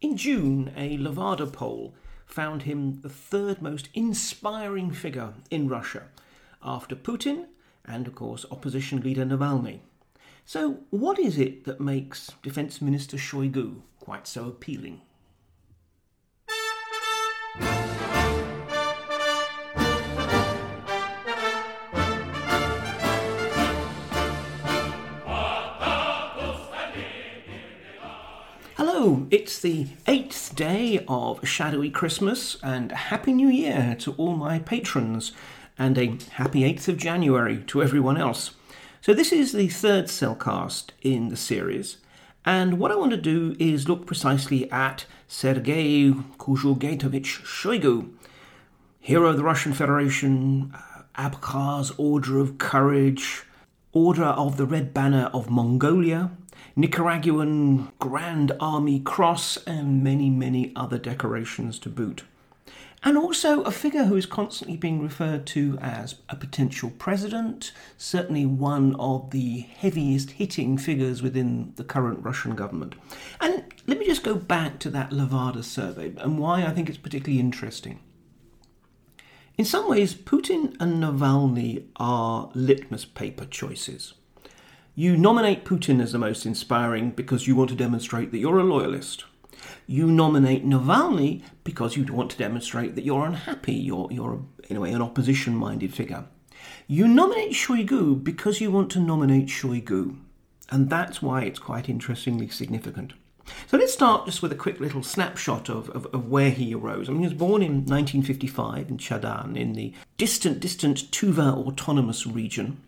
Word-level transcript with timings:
In 0.00 0.16
June, 0.16 0.72
a 0.76 0.96
Levada 0.96 1.46
poll 1.46 1.94
found 2.24 2.62
him 2.62 3.00
the 3.02 3.10
third 3.10 3.60
most 3.60 3.90
inspiring 3.92 4.92
figure 4.92 5.34
in 5.50 5.68
Russia, 5.68 6.04
after 6.62 6.96
Putin 6.96 7.46
and, 7.84 8.06
of 8.06 8.14
course, 8.14 8.46
opposition 8.50 9.00
leader 9.00 9.26
Navalny. 9.26 9.80
So, 10.46 10.78
what 10.88 11.18
is 11.18 11.38
it 11.38 11.64
that 11.64 11.80
makes 11.80 12.32
Defence 12.42 12.80
Minister 12.80 13.18
Shoigu 13.18 13.82
quite 13.98 14.26
so 14.26 14.48
appealing? 14.48 15.02
Hello, 29.00 29.26
it's 29.30 29.58
the 29.58 29.86
eighth 30.06 30.54
day 30.54 31.02
of 31.08 31.48
Shadowy 31.48 31.88
Christmas, 31.88 32.58
and 32.62 32.92
Happy 32.92 33.32
New 33.32 33.48
Year 33.48 33.96
to 34.00 34.12
all 34.18 34.36
my 34.36 34.58
patrons, 34.58 35.32
and 35.78 35.96
a 35.96 36.18
happy 36.32 36.70
8th 36.70 36.88
of 36.88 36.96
January 36.98 37.64
to 37.68 37.82
everyone 37.82 38.18
else. 38.18 38.50
So, 39.00 39.14
this 39.14 39.32
is 39.32 39.52
the 39.52 39.68
third 39.68 40.08
cellcast 40.08 40.90
in 41.00 41.30
the 41.30 41.36
series, 41.38 41.96
and 42.44 42.78
what 42.78 42.92
I 42.92 42.96
want 42.96 43.12
to 43.12 43.16
do 43.16 43.56
is 43.58 43.88
look 43.88 44.04
precisely 44.04 44.70
at 44.70 45.06
Sergei 45.26 46.10
Kuzhugetovich 46.36 47.40
Shoigu, 47.42 48.10
hero 49.00 49.30
of 49.30 49.38
the 49.38 49.44
Russian 49.44 49.72
Federation, 49.72 50.74
uh, 50.74 51.30
Abkhaz 51.30 51.90
Order 51.96 52.38
of 52.38 52.58
Courage, 52.58 53.44
Order 53.94 54.24
of 54.24 54.58
the 54.58 54.66
Red 54.66 54.92
Banner 54.92 55.30
of 55.32 55.48
Mongolia, 55.48 56.32
Nicaraguan 56.76 57.92
Grand 57.98 58.52
Army 58.60 59.00
Cross, 59.00 59.58
and 59.66 60.02
many, 60.02 60.30
many 60.30 60.72
other 60.76 60.98
decorations 60.98 61.78
to 61.80 61.88
boot. 61.88 62.24
And 63.02 63.16
also 63.16 63.62
a 63.62 63.70
figure 63.70 64.04
who 64.04 64.16
is 64.16 64.26
constantly 64.26 64.76
being 64.76 65.00
referred 65.00 65.46
to 65.48 65.78
as 65.80 66.16
a 66.28 66.36
potential 66.36 66.90
president, 66.98 67.72
certainly 67.96 68.44
one 68.44 68.94
of 68.96 69.30
the 69.30 69.60
heaviest 69.60 70.32
hitting 70.32 70.76
figures 70.76 71.22
within 71.22 71.72
the 71.76 71.84
current 71.84 72.22
Russian 72.22 72.54
government. 72.54 72.94
And 73.40 73.64
let 73.86 73.98
me 73.98 74.04
just 74.04 74.22
go 74.22 74.34
back 74.34 74.78
to 74.80 74.90
that 74.90 75.10
Levada 75.10 75.64
survey 75.64 76.12
and 76.18 76.38
why 76.38 76.62
I 76.64 76.72
think 76.72 76.90
it's 76.90 76.98
particularly 76.98 77.40
interesting. 77.40 78.00
In 79.56 79.64
some 79.64 79.88
ways, 79.88 80.14
Putin 80.14 80.76
and 80.78 81.02
Navalny 81.02 81.84
are 81.96 82.50
litmus 82.54 83.06
paper 83.06 83.46
choices. 83.46 84.14
You 84.96 85.16
nominate 85.16 85.64
Putin 85.64 86.02
as 86.02 86.10
the 86.10 86.18
most 86.18 86.44
inspiring 86.44 87.10
because 87.10 87.46
you 87.46 87.54
want 87.54 87.70
to 87.70 87.76
demonstrate 87.76 88.32
that 88.32 88.38
you're 88.38 88.58
a 88.58 88.64
loyalist. 88.64 89.24
You 89.86 90.10
nominate 90.10 90.66
Navalny 90.66 91.42
because 91.62 91.96
you 91.96 92.04
want 92.12 92.32
to 92.32 92.36
demonstrate 92.38 92.96
that 92.96 93.04
you're 93.04 93.24
unhappy, 93.24 93.74
you're, 93.74 94.08
you're 94.10 94.42
in 94.68 94.76
a 94.76 94.80
way 94.80 94.92
an 94.92 95.00
opposition 95.00 95.54
minded 95.54 95.94
figure. 95.94 96.24
You 96.88 97.06
nominate 97.06 97.52
Shoigu 97.52 98.22
because 98.22 98.60
you 98.60 98.72
want 98.72 98.90
to 98.90 99.00
nominate 99.00 99.46
Shoigu. 99.46 100.16
And 100.70 100.90
that's 100.90 101.22
why 101.22 101.42
it's 101.42 101.60
quite 101.60 101.88
interestingly 101.88 102.48
significant. 102.48 103.12
So 103.68 103.78
let's 103.78 103.92
start 103.92 104.26
just 104.26 104.42
with 104.42 104.52
a 104.52 104.56
quick 104.56 104.80
little 104.80 105.02
snapshot 105.02 105.68
of, 105.68 105.88
of, 105.90 106.06
of, 106.06 106.28
where 106.28 106.50
he 106.50 106.74
arose. 106.74 107.08
I 107.08 107.12
mean, 107.12 107.22
he 107.22 107.28
was 107.28 107.34
born 107.34 107.62
in 107.62 107.84
1955 107.84 108.88
in 108.88 108.98
Chadan, 108.98 109.56
in 109.56 109.72
the 109.72 109.92
distant, 110.18 110.60
distant 110.60 111.10
Tuva 111.10 111.66
Autonomous 111.66 112.26
Region 112.26 112.80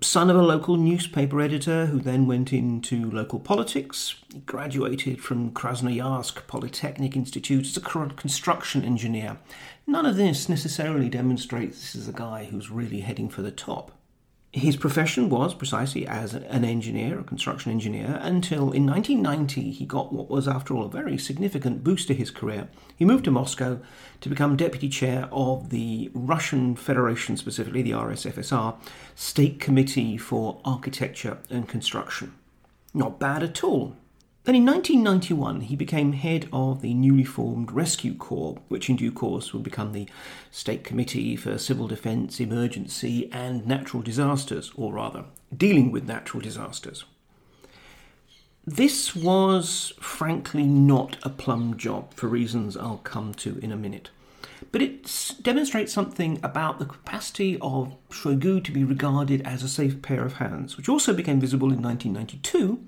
son 0.00 0.30
of 0.30 0.36
a 0.36 0.42
local 0.42 0.76
newspaper 0.76 1.40
editor 1.40 1.86
who 1.86 1.98
then 1.98 2.26
went 2.26 2.52
into 2.52 3.10
local 3.10 3.40
politics. 3.40 4.14
He 4.32 4.40
graduated 4.40 5.20
from 5.20 5.50
Krasnoyarsk 5.50 6.46
Polytechnic 6.46 7.16
Institute 7.16 7.66
as 7.66 7.76
a 7.76 7.80
construction 7.80 8.84
engineer. 8.84 9.38
None 9.86 10.06
of 10.06 10.16
this 10.16 10.48
necessarily 10.48 11.08
demonstrates 11.08 11.80
this 11.80 11.94
is 11.94 12.08
a 12.08 12.12
guy 12.12 12.44
who's 12.44 12.70
really 12.70 13.00
heading 13.00 13.28
for 13.28 13.42
the 13.42 13.50
top. 13.50 13.97
His 14.52 14.76
profession 14.76 15.28
was 15.28 15.52
precisely 15.52 16.06
as 16.06 16.32
an 16.32 16.64
engineer, 16.64 17.20
a 17.20 17.22
construction 17.22 17.70
engineer, 17.70 18.18
until 18.22 18.72
in 18.72 18.86
1990 18.86 19.70
he 19.70 19.84
got 19.84 20.10
what 20.10 20.30
was, 20.30 20.48
after 20.48 20.74
all, 20.74 20.86
a 20.86 20.88
very 20.88 21.18
significant 21.18 21.84
boost 21.84 22.08
to 22.08 22.14
his 22.14 22.30
career. 22.30 22.68
He 22.96 23.04
moved 23.04 23.24
to 23.26 23.30
Moscow 23.30 23.78
to 24.22 24.28
become 24.28 24.56
deputy 24.56 24.88
chair 24.88 25.28
of 25.30 25.68
the 25.68 26.10
Russian 26.14 26.76
Federation, 26.76 27.36
specifically 27.36 27.82
the 27.82 27.90
RSFSR, 27.90 28.76
State 29.14 29.60
Committee 29.60 30.16
for 30.16 30.60
Architecture 30.64 31.38
and 31.50 31.68
Construction. 31.68 32.34
Not 32.94 33.18
bad 33.18 33.42
at 33.42 33.62
all. 33.62 33.96
Then 34.48 34.56
in 34.56 34.64
1991, 34.64 35.60
he 35.60 35.76
became 35.76 36.14
head 36.14 36.48
of 36.54 36.80
the 36.80 36.94
newly 36.94 37.22
formed 37.22 37.70
Rescue 37.70 38.14
Corps, 38.14 38.56
which 38.68 38.88
in 38.88 38.96
due 38.96 39.12
course 39.12 39.52
would 39.52 39.62
become 39.62 39.92
the 39.92 40.08
State 40.50 40.84
Committee 40.84 41.36
for 41.36 41.58
Civil 41.58 41.86
Defence, 41.86 42.40
Emergency 42.40 43.28
and 43.30 43.66
Natural 43.66 44.02
Disasters, 44.02 44.72
or 44.74 44.94
rather, 44.94 45.26
dealing 45.54 45.92
with 45.92 46.08
natural 46.08 46.40
disasters. 46.40 47.04
This 48.64 49.14
was 49.14 49.92
frankly 50.00 50.64
not 50.64 51.18
a 51.22 51.28
plum 51.28 51.76
job 51.76 52.14
for 52.14 52.26
reasons 52.26 52.74
I'll 52.74 53.02
come 53.04 53.34
to 53.34 53.58
in 53.58 53.70
a 53.70 53.76
minute. 53.76 54.08
But 54.72 54.80
it 54.80 55.34
demonstrates 55.42 55.92
something 55.92 56.40
about 56.42 56.78
the 56.78 56.86
capacity 56.86 57.58
of 57.60 57.94
Shoigu 58.08 58.64
to 58.64 58.72
be 58.72 58.82
regarded 58.82 59.42
as 59.42 59.62
a 59.62 59.68
safe 59.68 60.00
pair 60.00 60.24
of 60.24 60.38
hands, 60.38 60.78
which 60.78 60.88
also 60.88 61.12
became 61.12 61.38
visible 61.38 61.70
in 61.70 61.82
1992 61.82 62.82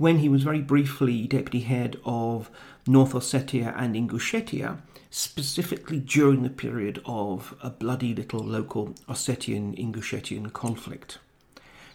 when 0.00 0.20
he 0.20 0.30
was 0.30 0.42
very 0.42 0.62
briefly 0.62 1.26
deputy 1.26 1.60
head 1.60 2.00
of 2.06 2.50
North 2.86 3.12
Ossetia 3.12 3.74
and 3.76 3.94
Ingushetia, 3.94 4.78
specifically 5.10 6.00
during 6.00 6.42
the 6.42 6.48
period 6.48 7.02
of 7.04 7.54
a 7.62 7.68
bloody 7.68 8.14
little 8.14 8.40
local 8.40 8.94
Ossetian 9.10 9.78
Ingushetian 9.78 10.50
conflict. 10.54 11.18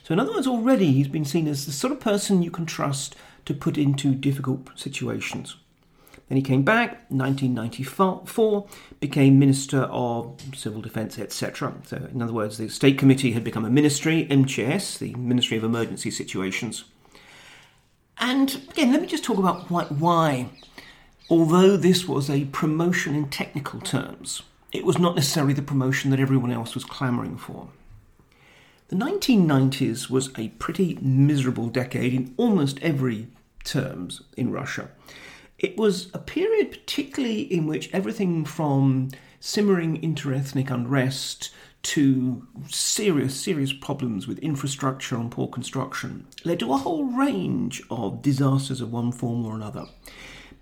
So, 0.04 0.14
in 0.14 0.20
other 0.20 0.34
words, 0.34 0.46
already 0.46 0.92
he's 0.92 1.08
been 1.08 1.26
seen 1.26 1.48
as 1.48 1.66
the 1.66 1.72
sort 1.72 1.92
of 1.92 2.00
person 2.00 2.44
you 2.44 2.52
can 2.52 2.68
trust 2.68 3.16
to 3.46 3.56
put 3.56 3.76
into 3.76 4.14
difficult 4.14 4.70
situations. 4.76 5.56
Then 6.30 6.36
he 6.36 6.44
came 6.44 6.62
back, 6.62 7.06
1994, 7.10 8.68
became 9.00 9.40
Minister 9.40 9.82
of 9.86 10.40
Civil 10.54 10.82
Defence, 10.82 11.18
etc. 11.18 11.74
So, 11.86 12.08
in 12.14 12.22
other 12.22 12.34
words, 12.34 12.60
the 12.60 12.70
State 12.70 13.00
Committee 13.00 13.32
had 13.32 13.44
become 13.44 13.66
a 13.66 13.72
ministry, 13.72 14.28
MCS, 14.30 15.00
the 15.00 15.16
Ministry 15.16 15.58
of 15.58 15.64
Emergency 15.64 16.12
Situations. 16.12 16.84
And 18.18 18.62
again, 18.70 18.92
let 18.92 19.02
me 19.02 19.08
just 19.08 19.24
talk 19.24 19.38
about 19.38 19.70
why, 19.70 19.86
why, 19.86 20.50
although 21.30 21.78
this 21.78 22.08
was 22.08 22.30
a 22.30 22.46
promotion 22.46 23.16
in 23.16 23.30
technical 23.30 23.80
terms, 23.80 24.42
it 24.72 24.86
was 24.86 24.98
not 24.98 25.16
necessarily 25.16 25.54
the 25.54 25.62
promotion 25.62 26.12
that 26.12 26.20
everyone 26.20 26.52
else 26.52 26.76
was 26.76 26.84
clamouring 26.84 27.38
for. 27.38 27.70
The 28.88 28.96
1990s 28.96 30.10
was 30.10 30.30
a 30.38 30.50
pretty 30.50 30.98
miserable 31.02 31.68
decade 31.70 32.14
in 32.14 32.34
almost 32.38 32.80
every 32.82 33.28
terms 33.64 34.22
in 34.38 34.52
Russia. 34.52 34.90
It 35.58 35.78
was 35.78 36.12
a 36.14 36.20
period, 36.20 36.72
particularly 36.72 37.42
in 37.42 37.66
which 37.66 37.90
everything 37.94 38.46
from 38.46 39.10
simmering 39.40 40.02
interethnic 40.02 40.70
unrest 40.70 41.52
to 41.86 42.48
serious, 42.68 43.40
serious 43.40 43.72
problems 43.72 44.28
with 44.28 44.40
infrastructure 44.40 45.16
and 45.16 45.32
poor 45.32 45.48
construction 45.48 46.26
led 46.44 46.60
to 46.60 46.74
a 46.74 46.78
whole 46.78 47.06
range 47.06 47.84
of 47.92 48.24
disasters 48.24 48.82
of 48.82 48.92
one 48.92 49.12
form 49.12 49.46
or 49.46 49.56
another. 49.56 49.86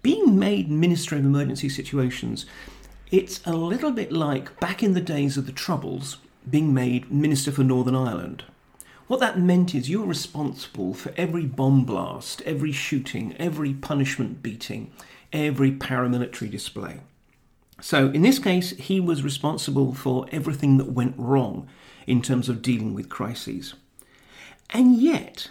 Being 0.02 0.38
made 0.38 0.70
Minister 0.70 1.16
of 1.16 1.24
Emergency 1.24 1.70
Situations, 1.70 2.46
it's 3.10 3.40
a 3.46 3.54
little 3.54 3.92
bit 3.92 4.12
like 4.12 4.60
back 4.60 4.84
in 4.84 4.94
the 4.94 5.02
days 5.02 5.38
of 5.38 5.46
the 5.46 5.54
Troubles 5.54 6.18
being 6.50 6.74
made 6.74 7.10
Minister 7.10 7.54
for 7.54 7.64
Northern 7.64 7.96
Ireland. 7.96 8.44
What 9.08 9.22
that 9.22 9.40
meant 9.40 9.74
is 9.74 9.90
you 9.90 10.02
were 10.02 10.08
responsible 10.08 10.94
for 10.94 11.14
every 11.16 11.46
bomb 11.46 11.86
blast, 11.86 12.42
every 12.42 12.74
shooting, 12.74 13.34
every 13.38 13.74
punishment 13.74 14.44
beating, 14.44 14.92
every 15.32 15.72
paramilitary 15.72 16.52
display. 16.52 17.00
So, 17.84 18.08
in 18.12 18.22
this 18.22 18.40
case, 18.40 18.70
he 18.70 19.02
was 19.02 19.24
responsible 19.24 19.94
for 19.94 20.26
everything 20.32 20.78
that 20.78 20.94
went 20.94 21.16
wrong 21.18 21.68
in 22.08 22.22
terms 22.22 22.48
of 22.48 22.62
dealing 22.62 22.94
with 22.94 23.10
crises. 23.10 23.74
And 24.70 24.96
yet, 24.96 25.50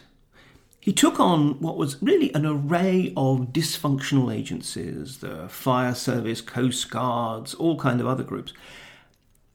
he 0.80 0.94
took 0.94 1.20
on 1.20 1.60
what 1.60 1.76
was 1.76 2.02
really 2.02 2.32
an 2.32 2.46
array 2.46 3.12
of 3.18 3.52
dysfunctional 3.52 4.34
agencies 4.34 5.18
the 5.18 5.46
fire 5.50 5.94
service, 5.94 6.40
coast 6.40 6.90
guards, 6.90 7.52
all 7.52 7.78
kind 7.78 8.00
of 8.00 8.06
other 8.06 8.24
groups, 8.24 8.54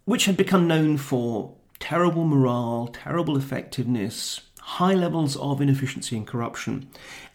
which 0.06 0.26
had 0.26 0.38
become 0.38 0.68
known 0.68 0.98
for 0.98 1.56
terrible 1.80 2.26
morale, 2.26 2.92
terrible 2.94 3.38
effectiveness, 3.38 4.42
high 4.60 4.94
levels 4.94 5.36
of 5.38 5.62
inefficiency 5.62 6.16
and 6.16 6.28
corruption. 6.28 6.88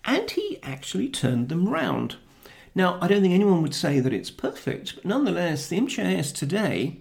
And 0.05 0.31
he 0.31 0.61
actually 0.62 1.09
turned 1.09 1.49
them 1.49 1.69
round. 1.69 2.15
Now, 2.74 2.98
I 3.00 3.08
don't 3.08 3.20
think 3.20 3.34
anyone 3.34 3.62
would 3.62 3.74
say 3.74 4.00
that 4.00 4.14
it's 4.14 4.30
perfect, 4.30 4.94
but 4.96 5.04
nonetheless, 5.04 5.69
the 5.69 5.78
MCIS 5.78 6.34
today, 6.34 7.00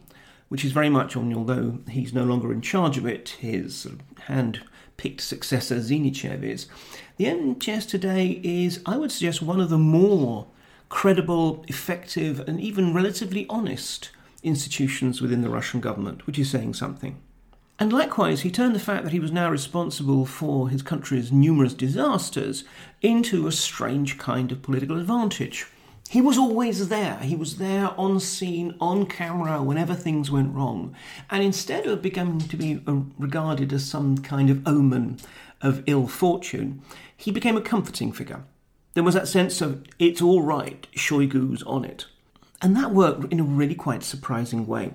which 0.49 0.65
is 0.65 0.73
very 0.73 0.89
much 0.89 1.15
on, 1.15 1.33
although 1.33 1.79
he's 1.89 2.13
no 2.13 2.25
longer 2.25 2.51
in 2.51 2.61
charge 2.61 2.97
of 2.97 3.05
it, 3.05 3.29
his 3.39 3.87
hand 4.25 4.61
picked 4.97 5.21
successor 5.21 5.77
Zinichev 5.77 6.43
is, 6.43 6.67
the 7.15 7.25
MCIS 7.25 7.87
today 7.87 8.41
is, 8.43 8.81
I 8.85 8.97
would 8.97 9.11
suggest, 9.11 9.41
one 9.41 9.61
of 9.61 9.69
the 9.69 9.77
more 9.77 10.47
credible, 10.89 11.63
effective, 11.69 12.41
and 12.41 12.59
even 12.59 12.93
relatively 12.93 13.45
honest 13.49 14.09
institutions 14.43 15.21
within 15.21 15.41
the 15.41 15.49
Russian 15.49 15.79
government, 15.79 16.27
which 16.27 16.37
is 16.37 16.51
saying 16.51 16.73
something. 16.73 17.17
And 17.81 17.91
likewise, 17.91 18.41
he 18.41 18.51
turned 18.51 18.75
the 18.75 18.79
fact 18.79 19.05
that 19.05 19.11
he 19.11 19.19
was 19.19 19.31
now 19.31 19.49
responsible 19.49 20.27
for 20.27 20.69
his 20.69 20.83
country's 20.83 21.31
numerous 21.31 21.73
disasters 21.73 22.63
into 23.01 23.47
a 23.47 23.51
strange 23.51 24.19
kind 24.19 24.51
of 24.51 24.61
political 24.61 24.99
advantage. 24.99 25.65
He 26.07 26.21
was 26.21 26.37
always 26.37 26.89
there. 26.89 27.17
He 27.17 27.35
was 27.35 27.57
there 27.57 27.99
on 27.99 28.19
scene, 28.19 28.75
on 28.79 29.07
camera, 29.07 29.63
whenever 29.63 29.95
things 29.95 30.29
went 30.29 30.53
wrong. 30.53 30.95
And 31.31 31.41
instead 31.41 31.87
of 31.87 32.03
becoming 32.03 32.37
to 32.41 32.55
be 32.55 32.83
uh, 32.85 32.97
regarded 33.17 33.73
as 33.73 33.83
some 33.83 34.19
kind 34.19 34.51
of 34.51 34.67
omen 34.67 35.17
of 35.59 35.81
ill 35.87 36.05
fortune, 36.05 36.83
he 37.17 37.31
became 37.31 37.57
a 37.57 37.61
comforting 37.61 38.11
figure. 38.11 38.43
There 38.93 39.03
was 39.03 39.15
that 39.15 39.27
sense 39.27 39.59
of, 39.59 39.83
it's 39.97 40.21
all 40.21 40.43
right, 40.43 40.85
Shoigu's 40.95 41.63
on 41.63 41.83
it. 41.85 42.05
And 42.61 42.77
that 42.77 42.91
worked 42.91 43.33
in 43.33 43.39
a 43.39 43.43
really 43.43 43.73
quite 43.73 44.03
surprising 44.03 44.67
way. 44.67 44.93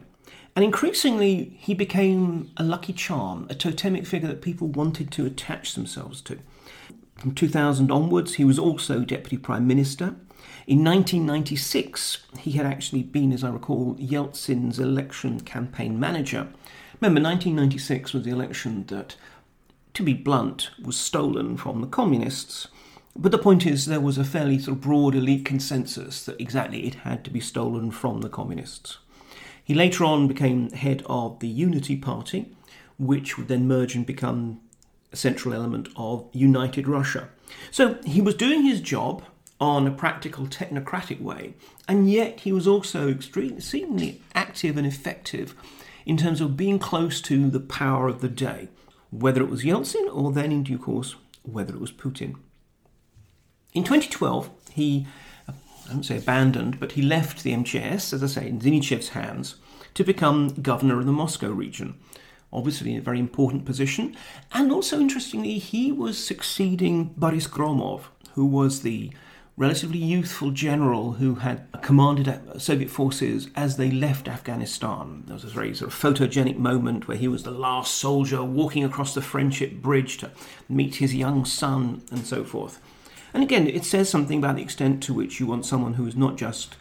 And 0.57 0.65
increasingly, 0.65 1.55
he 1.59 1.75
became 1.75 2.51
a 2.57 2.65
lucky 2.65 2.95
charm, 2.95 3.47
a 3.51 3.55
totemic 3.55 4.07
figure 4.07 4.29
that 4.29 4.41
people 4.41 4.69
wanted 4.69 5.13
to 5.13 5.27
attach 5.27 5.75
themselves 5.75 6.23
to. 6.23 6.39
From 7.19 7.35
2000 7.35 7.91
onwards, 7.91 8.35
he 8.35 8.45
was 8.45 8.59
also 8.59 9.01
Deputy 9.01 9.37
Prime 9.37 9.67
Minister. 9.67 10.17
In 10.67 10.83
1996, 10.83 12.25
he 12.39 12.53
had 12.53 12.65
actually 12.65 13.03
been, 13.03 13.33
as 13.33 13.45
I 13.45 13.51
recall, 13.51 13.97
Yeltsin's 13.97 14.79
election 14.79 15.41
campaign 15.41 16.01
manager. 16.01 16.49
Remember, 17.03 17.21
1996 17.21 18.15
was 18.15 18.25
the 18.25 18.31
election 18.31 18.87
that, 18.87 19.17
to 19.93 20.03
be 20.03 20.15
blunt, 20.15 20.71
was 20.83 20.97
stolen 20.97 21.59
from 21.59 21.83
the 21.83 21.87
communists. 21.87 22.69
But 23.15 23.31
the 23.31 23.39
point 23.39 23.67
is, 23.67 23.85
there 23.85 24.01
was 24.01 24.17
a 24.17 24.25
fairly 24.25 24.59
sort 24.59 24.79
of 24.79 24.83
broad 24.83 25.15
elite 25.15 25.45
consensus 25.45 26.25
that 26.25 26.41
exactly 26.41 26.87
it 26.87 26.95
had 26.97 27.25
to 27.25 27.31
be 27.31 27.41
stolen 27.41 27.91
from 27.91 28.23
the 28.23 28.31
communists. 28.31 28.99
He 29.67 29.75
later 29.75 30.05
on 30.05 30.29
became 30.29 30.71
head 30.71 31.03
of 31.07 31.41
the 31.41 31.49
Unity 31.49 31.97
Party, 31.97 32.55
which 33.01 33.37
would 33.37 33.49
then 33.49 33.67
merge 33.67 33.97
and 33.97 34.07
become 34.07 34.61
a 35.13 35.17
central 35.17 35.53
element 35.53 35.89
of 35.97 36.29
United 36.33 36.87
Russia. 36.87 37.31
So 37.73 37.99
he 38.05 38.21
was 38.21 38.37
doing 38.37 38.63
his 38.63 38.81
job 38.81 39.25
on 39.61 39.89
a 39.89 39.91
practical 39.91 40.47
technocratic 40.47 41.21
way, 41.21 41.55
and 41.89 42.09
yet 42.09 42.41
he 42.41 42.53
was 42.53 42.69
also 42.69 43.09
extremely 43.09 44.23
active 44.37 44.77
and 44.77 44.87
effective 44.87 45.57
in 46.05 46.17
terms 46.17 46.41
of 46.41 46.57
being 46.57 46.79
close 46.79 47.21
to 47.23 47.51
the 47.51 47.59
power 47.59 48.07
of 48.07 48.21
the 48.21 48.29
day, 48.29 48.69
whether 49.11 49.43
it 49.43 49.51
was 49.51 49.65
Yeltsin 49.65 50.09
or 50.15 50.31
then 50.31 50.53
in 50.53 50.63
due 50.63 50.79
course, 50.79 51.17
whether 51.43 51.75
it 51.75 51.81
was 51.81 51.91
Putin. 51.91 52.37
In 53.73 53.83
2012, 53.83 54.49
he, 54.71 55.09
I 55.89 55.93
don't 55.93 56.03
say 56.03 56.19
abandoned, 56.19 56.81
but 56.81 56.93
he 56.93 57.03
left 57.03 57.43
the 57.43 57.53
MGS, 57.53 58.13
as 58.13 58.23
I 58.23 58.27
say, 58.27 58.49
in 58.49 58.61
Zinichev's 58.61 59.11
hands 59.11 59.57
to 59.95 60.05
become 60.05 60.49
governor 60.61 60.99
of 60.99 61.07
the 61.07 61.13
Moscow 61.13 61.51
region. 61.51 61.95
Obviously, 62.53 62.97
a 62.97 63.01
very 63.01 63.19
important 63.19 63.65
position. 63.65 64.17
And 64.53 64.73
also, 64.73 64.99
interestingly, 64.99 65.59
he 65.59 65.93
was 65.93 66.23
succeeding 66.23 67.15
Boris 67.17 67.47
Gromov, 67.47 68.03
who 68.35 68.47
was 68.47 68.83
the 68.83 69.13
relatively 69.57 69.99
youthful 69.99 70.51
general 70.51 71.13
who 71.13 71.37
had 71.37 71.67
commanded 71.83 72.41
Soviet 72.61 72.91
forces 72.91 73.49
as 73.57 73.77
they 73.77 73.91
left 73.91 74.29
Afghanistan. 74.29 75.23
There 75.27 75.35
was 75.35 75.45
a 75.45 75.49
very 75.49 75.75
sort 75.75 75.93
of 75.93 75.99
photogenic 75.99 76.59
moment 76.59 77.09
where 77.09 77.17
he 77.17 77.29
was 77.29 77.43
the 77.43 77.51
last 77.51 77.95
soldier 77.95 78.45
walking 78.45 78.85
across 78.85 79.15
the 79.15 79.23
Friendship 79.23 79.75
Bridge 79.75 80.19
to 80.19 80.31
meet 80.69 80.97
his 80.97 81.15
young 81.15 81.47
son 81.47 82.03
and 82.11 82.27
so 82.27 82.45
forth. 82.45 82.81
And 83.37 83.43
again, 83.43 83.67
it 83.67 83.85
says 83.85 84.09
something 84.09 84.39
about 84.39 84.57
the 84.57 84.63
extent 84.63 85.03
to 85.03 85.13
which 85.13 85.41
you 85.41 85.47
want 85.47 85.67
someone 85.67 85.93
who 85.93 86.07
is 86.07 86.17
not 86.17 86.37
just 86.37 86.75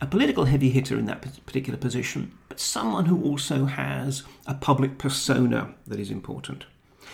a 0.00 0.06
political 0.06 0.46
heavy 0.46 0.68
hitter 0.68 0.98
in 0.98 1.04
that 1.04 1.22
particular 1.46 1.78
position, 1.78 2.36
but 2.48 2.58
someone 2.58 3.06
who 3.06 3.22
also 3.22 3.66
has 3.66 4.24
a 4.44 4.54
public 4.54 4.98
persona 4.98 5.76
that 5.86 6.00
is 6.00 6.10
important. 6.10 6.64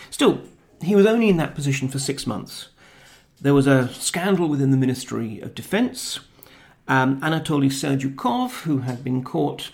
Still, 0.09 0.41
he 0.81 0.95
was 0.95 1.05
only 1.05 1.29
in 1.29 1.37
that 1.37 1.53
position 1.53 1.87
for 1.87 1.99
six 1.99 2.25
months. 2.25 2.69
There 3.39 3.53
was 3.53 3.67
a 3.67 3.89
scandal 3.89 4.49
within 4.49 4.71
the 4.71 4.75
Ministry 4.75 5.39
of 5.39 5.53
Defense. 5.53 6.21
Um, 6.87 7.21
Anatoly 7.21 7.69
Serdyukov, 7.69 8.63
who 8.63 8.79
had 8.79 9.03
been 9.03 9.23
caught, 9.23 9.71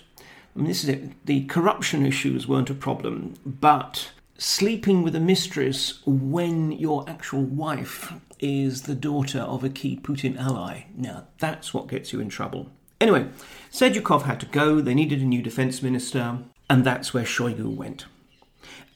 I 0.54 0.58
mean, 0.58 0.68
this 0.68 0.84
is 0.84 0.90
it, 0.90 1.24
the 1.24 1.46
corruption 1.46 2.04
issues 2.04 2.46
weren't 2.46 2.68
a 2.68 2.74
problem, 2.74 3.32
but 3.46 4.10
sleeping 4.36 5.02
with 5.02 5.16
a 5.16 5.20
mistress 5.20 6.02
when 6.04 6.70
your 6.72 7.08
actual 7.08 7.42
wife 7.42 8.12
is 8.38 8.82
the 8.82 8.94
daughter 8.94 9.40
of 9.40 9.64
a 9.64 9.68
key 9.68 9.98
Putin 10.00 10.38
ally. 10.38 10.86
Now, 10.94 11.26
that's 11.38 11.72
what 11.72 11.88
gets 11.88 12.12
you 12.12 12.20
in 12.20 12.28
trouble. 12.28 12.70
Anyway, 13.00 13.28
Serdyukov 13.70 14.22
had 14.22 14.40
to 14.40 14.46
go, 14.46 14.80
they 14.80 14.94
needed 14.94 15.20
a 15.20 15.24
new 15.24 15.42
defense 15.42 15.82
minister, 15.82 16.38
and 16.70 16.84
that's 16.84 17.12
where 17.12 17.24
Shoigu 17.24 17.74
went. 17.74 18.06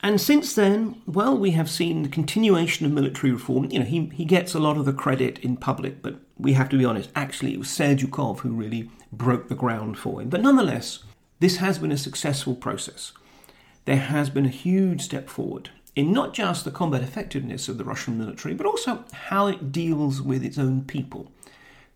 And 0.03 0.19
since 0.19 0.55
then, 0.55 1.03
well, 1.07 1.37
we 1.37 1.51
have 1.51 1.69
seen 1.69 2.03
the 2.03 2.09
continuation 2.09 2.87
of 2.87 2.93
military 2.93 3.33
reform. 3.33 3.71
You 3.71 3.81
know, 3.81 3.85
he, 3.85 4.07
he 4.07 4.25
gets 4.25 4.55
a 4.55 4.59
lot 4.59 4.79
of 4.79 4.87
the 4.87 4.95
credit 4.95 5.39
in 5.41 5.59
public, 5.59 6.01
but 6.01 6.17
we 6.39 6.55
have 6.55 6.71
to 6.71 6.79
be 6.79 6.87
honest, 6.87 7.11
actually, 7.15 7.53
it 7.53 7.59
was 7.59 7.69
Serdyukov 7.69 8.39
who 8.39 8.51
really 8.51 8.91
broke 9.13 9.49
the 9.49 9.55
ground 9.55 9.99
for 9.99 10.23
him. 10.23 10.31
But 10.31 10.41
nonetheless, 10.41 11.01
this 11.41 11.57
has 11.57 11.79
been 11.79 11.93
a 11.93 11.99
successful 11.99 12.55
process. 12.55 13.13
There 13.85 13.97
has 13.97 14.31
been 14.31 14.47
a 14.47 14.51
huge 14.51 15.03
step 15.03 15.29
forward 15.29 15.71
in 15.97 16.13
not 16.13 16.35
just 16.35 16.65
the 16.65 16.71
combat 16.71 17.03
effectiveness 17.03 17.69
of 17.69 17.79
the 17.79 17.85
Russian 17.85 18.19
military, 18.19 18.55
but 18.55 18.67
also 18.67 19.05
how 19.13 19.47
it 19.47 19.73
deals 19.73 20.23
with 20.23 20.45
its 20.45 20.59
own 20.59 20.85
people. 20.85 21.31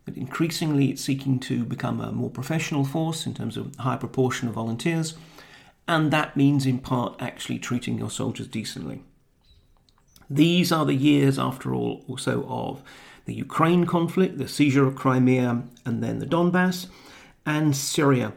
But 0.04 0.16
increasingly, 0.16 0.90
it's 0.90 1.02
seeking 1.02 1.38
to 1.40 1.64
become 1.64 2.00
a 2.00 2.12
more 2.12 2.30
professional 2.30 2.84
force 2.84 3.26
in 3.26 3.34
terms 3.34 3.56
of 3.56 3.74
a 3.78 3.82
higher 3.82 3.96
proportion 3.96 4.48
of 4.48 4.54
volunteers, 4.54 5.14
and 5.88 6.10
that 6.10 6.36
means 6.36 6.66
in 6.66 6.78
part 6.78 7.16
actually 7.20 7.58
treating 7.58 7.98
your 7.98 8.10
soldiers 8.10 8.46
decently. 8.46 9.02
These 10.28 10.72
are 10.72 10.84
the 10.84 10.94
years, 10.94 11.38
after 11.38 11.74
all, 11.74 12.04
also 12.08 12.44
of 12.48 12.82
the 13.26 13.34
Ukraine 13.34 13.86
conflict, 13.86 14.38
the 14.38 14.48
seizure 14.48 14.86
of 14.86 14.96
Crimea, 14.96 15.62
and 15.86 16.02
then 16.02 16.18
the 16.18 16.26
Donbass, 16.26 16.88
and 17.46 17.76
Syria. 17.76 18.32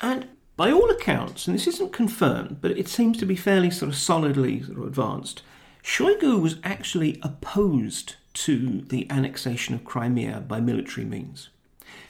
And 0.00 0.28
by 0.56 0.70
all 0.70 0.90
accounts, 0.90 1.46
and 1.46 1.54
this 1.54 1.66
isn't 1.66 1.92
confirmed, 1.92 2.58
but 2.60 2.72
it 2.72 2.88
seems 2.88 3.18
to 3.18 3.26
be 3.26 3.36
fairly 3.36 3.70
sort 3.70 3.88
of 3.88 3.96
solidly 3.96 4.62
sort 4.62 4.78
of 4.78 4.86
advanced, 4.86 5.42
Shoigu 5.82 6.40
was 6.40 6.56
actually 6.62 7.18
opposed 7.22 8.16
to 8.34 8.82
the 8.82 9.10
annexation 9.10 9.74
of 9.74 9.84
Crimea 9.84 10.40
by 10.46 10.60
military 10.60 11.06
means. 11.06 11.48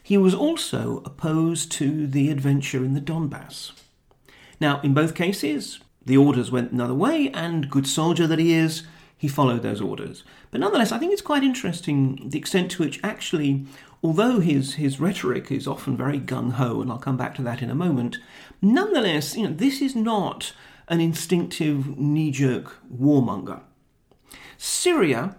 He 0.03 0.19
was 0.19 0.35
also 0.35 1.03
opposed 1.05 1.73
to 1.73 2.07
the 2.07 2.31
adventure 2.31 2.85
in 2.85 2.95
the 2.95 3.01
Donbass. 3.01 3.73
Now, 4.61 4.81
in 4.83 4.95
both 4.95 5.15
cases, 5.15 5.81
the 6.05 6.17
orders 6.17 6.51
went 6.51 6.73
another 6.73 6.95
way, 6.95 7.31
and 7.33 7.71
good 7.71 7.87
soldier 7.87 8.27
that 8.27 8.39
he 8.39 8.53
is, 8.53 8.83
he 9.17 9.29
followed 9.29 9.63
those 9.63 9.81
orders. 9.81 10.25
But 10.51 10.61
nonetheless, 10.61 10.91
I 10.93 10.99
think 10.99 11.13
it's 11.13 11.23
quite 11.23 11.45
interesting 11.45 12.29
the 12.29 12.39
extent 12.39 12.73
to 12.73 12.83
which 12.83 13.01
actually 13.05 13.67
although 14.03 14.41
his, 14.41 14.75
his 14.75 15.01
rhetoric 15.01 15.51
is 15.51 15.67
often 15.67 15.97
very 15.97 16.19
gung 16.19 16.53
ho, 16.53 16.81
and 16.81 16.91
I'll 16.91 16.99
come 16.99 17.17
back 17.17 17.35
to 17.37 17.43
that 17.43 17.63
in 17.63 17.71
a 17.71 17.75
moment, 17.75 18.19
nonetheless, 18.61 19.37
you 19.37 19.45
know, 19.45 19.55
this 19.55 19.81
is 19.81 19.95
not 19.95 20.53
an 20.89 21.01
instinctive 21.01 21.99
knee 21.99 22.31
jerk 22.31 22.75
warmonger. 22.93 23.61
Syria, 24.59 25.37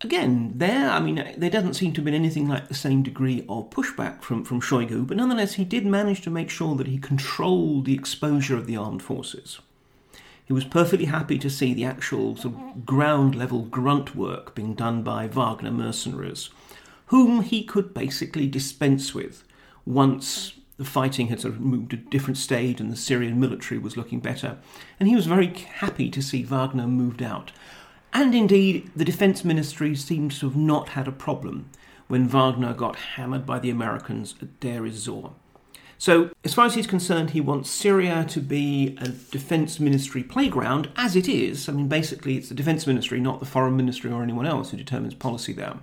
again, 0.00 0.52
there, 0.56 0.90
I 0.90 1.00
mean, 1.00 1.34
there 1.36 1.50
doesn't 1.50 1.74
seem 1.74 1.92
to 1.94 1.98
have 1.98 2.04
been 2.04 2.14
anything 2.14 2.48
like 2.48 2.68
the 2.68 2.74
same 2.74 3.02
degree 3.02 3.44
of 3.48 3.70
pushback 3.70 4.22
from, 4.22 4.44
from 4.44 4.60
Shoigu, 4.60 5.06
but 5.06 5.16
nonetheless, 5.16 5.54
he 5.54 5.64
did 5.64 5.84
manage 5.84 6.22
to 6.22 6.30
make 6.30 6.50
sure 6.50 6.76
that 6.76 6.86
he 6.86 6.98
controlled 6.98 7.86
the 7.86 7.94
exposure 7.94 8.56
of 8.56 8.66
the 8.66 8.76
armed 8.76 9.02
forces. 9.02 9.60
He 10.46 10.52
was 10.52 10.64
perfectly 10.64 11.06
happy 11.06 11.38
to 11.38 11.48
see 11.48 11.72
the 11.72 11.86
actual 11.86 12.36
sort 12.36 12.54
of 12.54 12.84
ground 12.84 13.34
level 13.34 13.62
grunt 13.62 14.14
work 14.14 14.54
being 14.54 14.74
done 14.74 15.02
by 15.02 15.26
Wagner 15.26 15.70
mercenaries 15.70 16.50
whom 17.06 17.42
he 17.42 17.62
could 17.62 17.94
basically 17.94 18.46
dispense 18.46 19.14
with 19.14 19.44
once 19.84 20.54
the 20.76 20.84
fighting 20.84 21.28
had 21.28 21.40
sort 21.40 21.54
of 21.54 21.60
moved 21.60 21.90
to 21.90 21.96
a 21.96 22.10
different 22.10 22.36
stage 22.36 22.80
and 22.80 22.90
the 22.90 22.96
Syrian 22.96 23.38
military 23.38 23.78
was 23.78 23.96
looking 23.96 24.20
better. 24.20 24.58
And 24.98 25.08
he 25.08 25.14
was 25.14 25.26
very 25.26 25.48
happy 25.48 26.10
to 26.10 26.22
see 26.22 26.42
Wagner 26.42 26.86
moved 26.86 27.22
out. 27.22 27.52
And 28.12 28.34
indeed, 28.34 28.90
the 28.94 29.04
defense 29.04 29.44
ministry 29.44 29.94
seems 29.94 30.38
to 30.40 30.48
have 30.48 30.56
not 30.56 30.90
had 30.90 31.08
a 31.08 31.12
problem 31.12 31.70
when 32.06 32.28
Wagner 32.28 32.74
got 32.74 32.96
hammered 32.96 33.46
by 33.46 33.58
the 33.58 33.70
Americans 33.70 34.34
at 34.40 34.60
Deir 34.60 34.86
ez-Zor. 34.86 35.32
So, 35.96 36.30
as 36.44 36.52
far 36.52 36.66
as 36.66 36.74
he's 36.74 36.86
concerned, 36.86 37.30
he 37.30 37.40
wants 37.40 37.70
Syria 37.70 38.26
to 38.28 38.40
be 38.40 38.96
a 39.00 39.08
defense 39.08 39.80
ministry 39.80 40.22
playground, 40.22 40.90
as 40.96 41.16
it 41.16 41.28
is. 41.28 41.68
I 41.68 41.72
mean, 41.72 41.88
basically, 41.88 42.36
it's 42.36 42.48
the 42.48 42.54
defense 42.54 42.86
ministry, 42.86 43.20
not 43.20 43.40
the 43.40 43.46
foreign 43.46 43.76
ministry 43.76 44.10
or 44.10 44.22
anyone 44.22 44.44
else 44.44 44.70
who 44.70 44.76
determines 44.76 45.14
policy 45.14 45.52
there. 45.52 45.78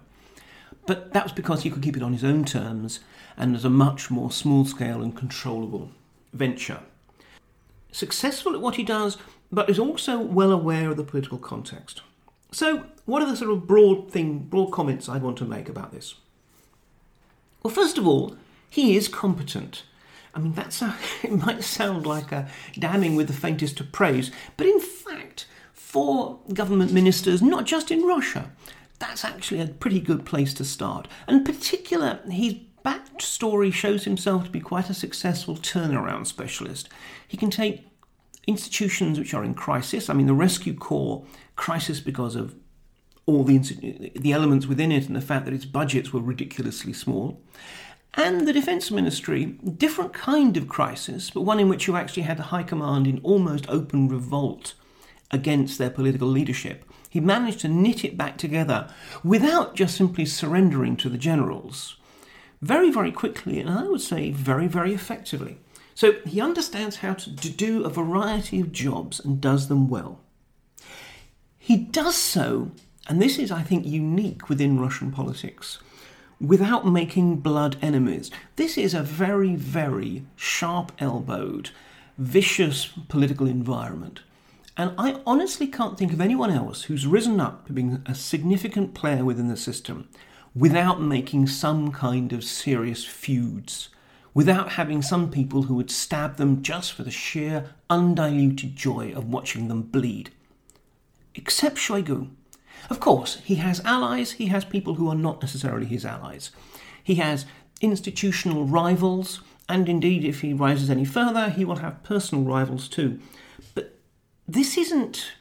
But 0.86 1.14
that 1.14 1.24
was 1.24 1.32
because 1.32 1.64
he 1.64 1.70
could 1.70 1.84
keep 1.84 1.98
it 1.98 2.04
on 2.04 2.14
his 2.14 2.24
own 2.24 2.46
terms 2.46 3.00
and 3.38 3.56
as 3.56 3.66
a 3.66 3.70
much 3.70 4.10
more 4.10 4.32
small 4.32 4.66
scale 4.66 5.02
and 5.02 5.16
controllable 5.16 5.92
venture. 6.34 6.80
Successful 7.92 8.54
at 8.54 8.62
what 8.62 8.76
he 8.76 8.84
does, 8.84 9.18
but 9.52 9.70
is 9.70 9.80
also 9.80 10.20
well 10.20 10.52
aware 10.52 10.90
of 10.90 10.98
the 10.98 11.04
political 11.04 11.38
context. 11.38 12.02
So, 12.52 12.86
what 13.06 13.22
are 13.22 13.30
the 13.30 13.38
sort 13.38 13.52
of 13.52 13.68
broad 13.68 14.12
thing, 14.12 14.40
broad 14.40 14.72
comments 14.72 15.08
I 15.08 15.18
want 15.18 15.38
to 15.38 15.46
make 15.46 15.70
about 15.70 15.92
this? 15.92 16.16
Well, 17.64 17.74
first 17.74 17.98
of 17.98 18.08
all, 18.08 18.36
he 18.70 18.96
is 18.96 19.08
competent. 19.08 19.84
I 20.34 20.40
mean, 20.40 20.54
that's 20.54 20.82
a, 20.82 20.96
it 21.24 21.32
might 21.32 21.64
sound 21.64 22.06
like 22.06 22.32
a 22.32 22.50
damning 22.78 23.16
with 23.16 23.28
the 23.28 23.34
faintest 23.34 23.80
of 23.80 23.92
praise, 23.92 24.32
but 24.58 24.68
in 24.68 24.80
fact, 24.80 25.46
for 25.74 26.40
government 26.54 26.92
ministers, 26.94 27.42
not 27.42 27.66
just 27.66 27.92
in 27.92 28.04
Russia, 28.04 28.52
that's 29.02 29.26
actually 29.26 29.60
a 29.60 29.68
pretty 29.68 30.00
good 30.00 30.26
place 30.26 30.54
to 30.54 30.64
start. 30.64 31.08
And 31.28 31.38
in 31.40 31.44
particular, 31.44 32.20
his 32.30 32.56
backstory 32.86 33.74
shows 33.74 34.06
himself 34.06 34.46
to 34.46 34.50
be 34.50 34.60
quite 34.60 34.90
a 34.90 34.94
successful 34.94 35.56
turnaround 35.56 36.28
specialist. 36.28 36.88
He 37.28 37.36
can 37.36 37.50
take 37.50 37.88
institutions 38.48 39.20
which 39.20 39.34
are 39.34 39.44
in 39.44 39.54
crisis, 39.54 40.10
I 40.10 40.14
mean, 40.14 40.28
the 40.28 40.34
Rescue 40.34 40.74
Corps, 40.74 41.26
crisis 41.56 42.00
because 42.00 42.36
of 42.36 42.56
all 43.26 43.44
the, 43.44 43.58
the 44.16 44.32
elements 44.32 44.66
within 44.66 44.92
it 44.92 45.08
and 45.08 45.16
the 45.16 45.22
fact 45.22 45.46
that 45.46 45.54
its 45.54 45.66
budgets 45.66 46.12
were 46.12 46.22
ridiculously 46.22 46.94
small. 46.94 47.42
And 48.16 48.48
the 48.48 48.54
Defence 48.54 48.92
Ministry, 48.92 49.46
different 49.46 50.14
kind 50.14 50.58
of 50.58 50.68
crisis, 50.68 51.30
but 51.30 51.42
one 51.42 51.60
in 51.60 51.70
which 51.70 51.88
you 51.88 51.96
actually 51.96 52.24
had 52.24 52.38
the 52.38 52.44
High 52.44 52.64
Command 52.64 53.08
in 53.08 53.20
almost 53.20 53.70
open 53.70 54.10
revolt 54.10 54.74
against 55.30 55.78
their 55.78 55.90
political 55.90 56.28
leadership. 56.28 56.84
He 57.12 57.20
managed 57.20 57.60
to 57.60 57.68
knit 57.68 58.06
it 58.06 58.16
back 58.16 58.38
together 58.38 58.88
without 59.22 59.76
just 59.76 59.98
simply 59.98 60.26
surrendering 60.26 60.96
to 60.96 61.10
the 61.10 61.18
generals. 61.18 61.98
Very, 62.62 62.90
very 62.90 63.12
quickly, 63.12 63.60
and 63.60 63.70
I 63.70 63.84
would 63.84 64.00
say 64.00 64.32
very, 64.32 64.66
very 64.68 64.94
effectively. 64.94 65.58
So 65.94 66.14
he 66.26 66.40
understands 66.40 66.98
how 66.98 67.16
to 67.16 67.30
do 67.30 67.84
a 67.84 67.90
variety 67.90 68.62
of 68.62 68.72
jobs 68.72 69.20
and 69.20 69.42
does 69.42 69.68
them 69.68 69.90
well. 69.90 70.22
He 71.60 71.76
does 71.76 72.16
so, 72.16 72.72
and 73.10 73.22
this 73.22 73.38
is, 73.38 73.52
I 73.52 73.62
think, 73.62 73.86
unique 73.86 74.48
within 74.48 74.80
Russian 74.80 75.12
politics, 75.12 75.80
without 76.40 76.88
making 76.88 77.42
blood 77.42 77.76
enemies. 77.82 78.32
This 78.56 78.78
is 78.78 78.94
a 78.94 79.04
very, 79.04 79.56
very 79.56 80.24
sharp 80.38 80.94
elbowed, 80.98 81.72
vicious 82.18 82.86
political 83.10 83.48
environment. 83.48 84.22
And 84.78 84.94
I 84.98 85.22
honestly 85.26 85.68
can't 85.68 85.98
think 85.98 86.14
of 86.14 86.22
anyone 86.22 86.52
else 86.52 86.84
who's 86.84 87.06
risen 87.06 87.40
up 87.40 87.68
to 87.68 87.74
being 87.74 88.02
a 88.06 88.16
significant 88.16 88.94
player 88.94 89.26
within 89.26 89.48
the 89.48 89.58
system 89.58 90.08
without 90.56 91.02
making 91.02 91.48
some 91.48 91.92
kind 91.92 92.34
of 92.34 92.44
serious 92.44 93.06
feuds, 93.06 93.90
without 94.34 94.74
having 94.74 95.02
some 95.02 95.32
people 95.32 95.64
who 95.64 95.76
would 95.76 95.92
stab 95.92 96.38
them 96.38 96.62
just 96.62 96.94
for 96.94 97.04
the 97.04 97.12
sheer, 97.12 97.70
undiluted 97.90 98.76
joy 98.76 99.14
of 99.14 99.30
watching 99.30 99.68
them 99.68 99.82
bleed. 99.82 100.30
Except 101.36 101.78
Shoigu. 101.78 102.30
Of 102.90 103.00
course, 103.00 103.38
he 103.44 103.56
has 103.56 103.80
allies, 103.86 104.34
he 104.34 104.48
has 104.48 104.66
people 104.66 104.96
who 104.96 105.08
are 105.10 105.16
not 105.16 105.42
necessarily 105.42 105.86
his 105.86 106.06
allies. 106.06 106.52
He 107.04 107.16
has 107.16 107.46
institutional 107.80 108.66
rivals, 108.66 109.42
and 109.70 109.88
indeed, 109.88 110.26
if 110.26 110.42
he 110.42 110.54
rises 110.54 110.90
any 110.90 111.06
further, 111.06 111.50
he 111.50 111.64
will 111.64 111.78
have 111.78 112.04
personal 112.04 112.44
rivals 112.44 112.90
too. 112.90 113.20
This 114.48 114.78
isn't 114.78 115.32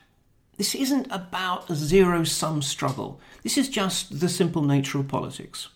this 0.56 0.74
isn't 0.74 1.06
about 1.10 1.70
a 1.70 1.74
zero 1.74 2.22
sum 2.22 2.60
struggle. 2.60 3.18
This 3.42 3.56
is 3.56 3.70
just 3.70 4.20
the 4.20 4.28
simple 4.28 4.62
nature 4.62 4.98
of 4.98 5.08
politics. 5.08 5.68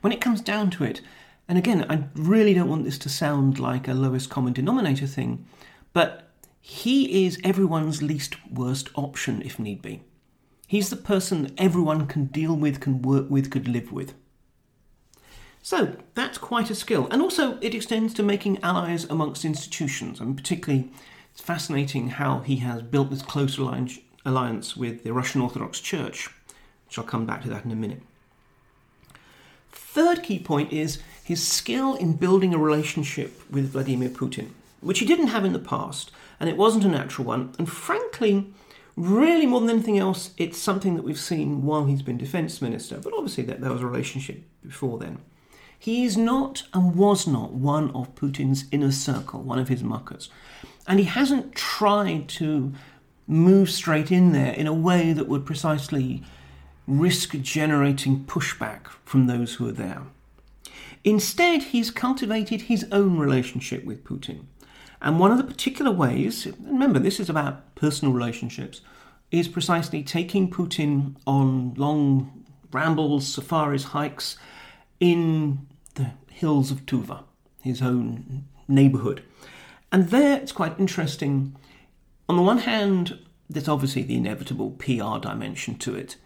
When 0.00 0.12
it 0.12 0.20
comes 0.20 0.40
down 0.40 0.70
to 0.70 0.82
it, 0.82 1.00
and 1.48 1.56
again, 1.56 1.86
I 1.88 2.08
really 2.16 2.52
don't 2.52 2.68
want 2.68 2.84
this 2.84 2.98
to 2.98 3.08
sound 3.08 3.60
like 3.60 3.86
a 3.86 3.94
lowest 3.94 4.30
common 4.30 4.52
denominator 4.52 5.06
thing, 5.06 5.46
but 5.92 6.30
he 6.60 7.26
is 7.26 7.38
everyone's 7.44 8.02
least 8.02 8.34
worst 8.50 8.88
option 8.96 9.40
if 9.42 9.60
need 9.60 9.80
be. 9.82 10.02
He's 10.66 10.90
the 10.90 10.96
person 10.96 11.54
everyone 11.56 12.08
can 12.08 12.24
deal 12.24 12.56
with, 12.56 12.80
can 12.80 13.02
work 13.02 13.30
with, 13.30 13.50
could 13.50 13.68
live 13.68 13.92
with. 13.92 14.14
So 15.62 15.96
that's 16.14 16.38
quite 16.38 16.70
a 16.70 16.74
skill. 16.74 17.06
And 17.10 17.22
also, 17.22 17.58
it 17.60 17.74
extends 17.74 18.14
to 18.14 18.22
making 18.22 18.62
allies 18.62 19.04
amongst 19.04 19.44
institutions. 19.44 20.20
and 20.20 20.36
particularly 20.36 20.90
it's 21.34 21.42
fascinating 21.42 22.10
how 22.10 22.38
he 22.40 22.56
has 22.56 22.82
built 22.82 23.10
this 23.10 23.20
close 23.20 23.58
alliance 23.58 24.76
with 24.76 25.02
the 25.02 25.12
Russian 25.12 25.40
Orthodox 25.40 25.80
Church, 25.80 26.28
which 26.86 26.96
I'll 26.96 27.04
come 27.04 27.26
back 27.26 27.42
to 27.42 27.48
that 27.48 27.64
in 27.64 27.72
a 27.72 27.76
minute. 27.76 28.02
Third 29.72 30.22
key 30.22 30.38
point 30.38 30.72
is 30.72 31.02
his 31.24 31.44
skill 31.44 31.96
in 31.96 32.12
building 32.12 32.54
a 32.54 32.58
relationship 32.58 33.50
with 33.50 33.72
Vladimir 33.72 34.10
Putin, 34.10 34.50
which 34.80 35.00
he 35.00 35.06
didn't 35.06 35.26
have 35.26 35.44
in 35.44 35.52
the 35.52 35.58
past, 35.58 36.12
and 36.38 36.48
it 36.48 36.56
wasn't 36.56 36.84
a 36.84 36.88
natural 36.88 37.26
one. 37.26 37.52
And 37.58 37.68
frankly, 37.68 38.52
really 38.96 39.46
more 39.46 39.60
than 39.60 39.70
anything 39.70 39.98
else, 39.98 40.30
it's 40.36 40.56
something 40.56 40.94
that 40.94 41.02
we've 41.02 41.18
seen 41.18 41.64
while 41.64 41.86
he's 41.86 42.02
been 42.02 42.16
defence 42.16 42.62
minister, 42.62 42.98
but 42.98 43.12
obviously 43.12 43.42
that 43.44 43.60
there 43.60 43.72
was 43.72 43.82
a 43.82 43.86
relationship 43.86 44.44
before 44.64 44.98
then. 44.98 45.18
He 45.76 46.04
is 46.04 46.16
not 46.16 46.62
and 46.72 46.94
was 46.94 47.26
not 47.26 47.52
one 47.52 47.90
of 47.90 48.14
Putin's 48.14 48.66
inner 48.70 48.92
circle, 48.92 49.42
one 49.42 49.58
of 49.58 49.68
his 49.68 49.82
muckers. 49.82 50.30
And 50.86 50.98
he 50.98 51.06
hasn't 51.06 51.54
tried 51.54 52.28
to 52.30 52.72
move 53.26 53.70
straight 53.70 54.12
in 54.12 54.32
there 54.32 54.52
in 54.52 54.66
a 54.66 54.74
way 54.74 55.12
that 55.12 55.28
would 55.28 55.46
precisely 55.46 56.22
risk 56.86 57.32
generating 57.40 58.24
pushback 58.24 58.88
from 59.04 59.26
those 59.26 59.54
who 59.54 59.68
are 59.68 59.72
there. 59.72 60.02
Instead, 61.02 61.62
he's 61.62 61.90
cultivated 61.90 62.62
his 62.62 62.86
own 62.92 63.18
relationship 63.18 63.84
with 63.84 64.04
Putin. 64.04 64.44
And 65.00 65.18
one 65.18 65.30
of 65.30 65.38
the 65.38 65.44
particular 65.44 65.90
ways, 65.90 66.46
remember, 66.60 66.98
this 66.98 67.20
is 67.20 67.28
about 67.28 67.74
personal 67.74 68.14
relationships, 68.14 68.80
is 69.30 69.48
precisely 69.48 70.02
taking 70.02 70.50
Putin 70.50 71.16
on 71.26 71.74
long 71.74 72.44
rambles, 72.72 73.26
safaris, 73.26 73.84
hikes 73.84 74.36
in 75.00 75.66
the 75.94 76.10
hills 76.30 76.70
of 76.70 76.86
Tuva, 76.86 77.24
his 77.60 77.82
own 77.82 78.46
neighborhood. 78.66 79.22
And 79.94 80.08
there 80.08 80.38
it's 80.38 80.50
quite 80.50 80.80
interesting. 80.80 81.54
On 82.28 82.34
the 82.34 82.42
one 82.42 82.58
hand, 82.58 83.16
there's 83.48 83.68
obviously 83.68 84.02
the 84.02 84.16
inevitable 84.16 84.72
PR 84.72 85.20
dimension 85.20 85.78
to 85.78 85.94
it. 85.94 86.16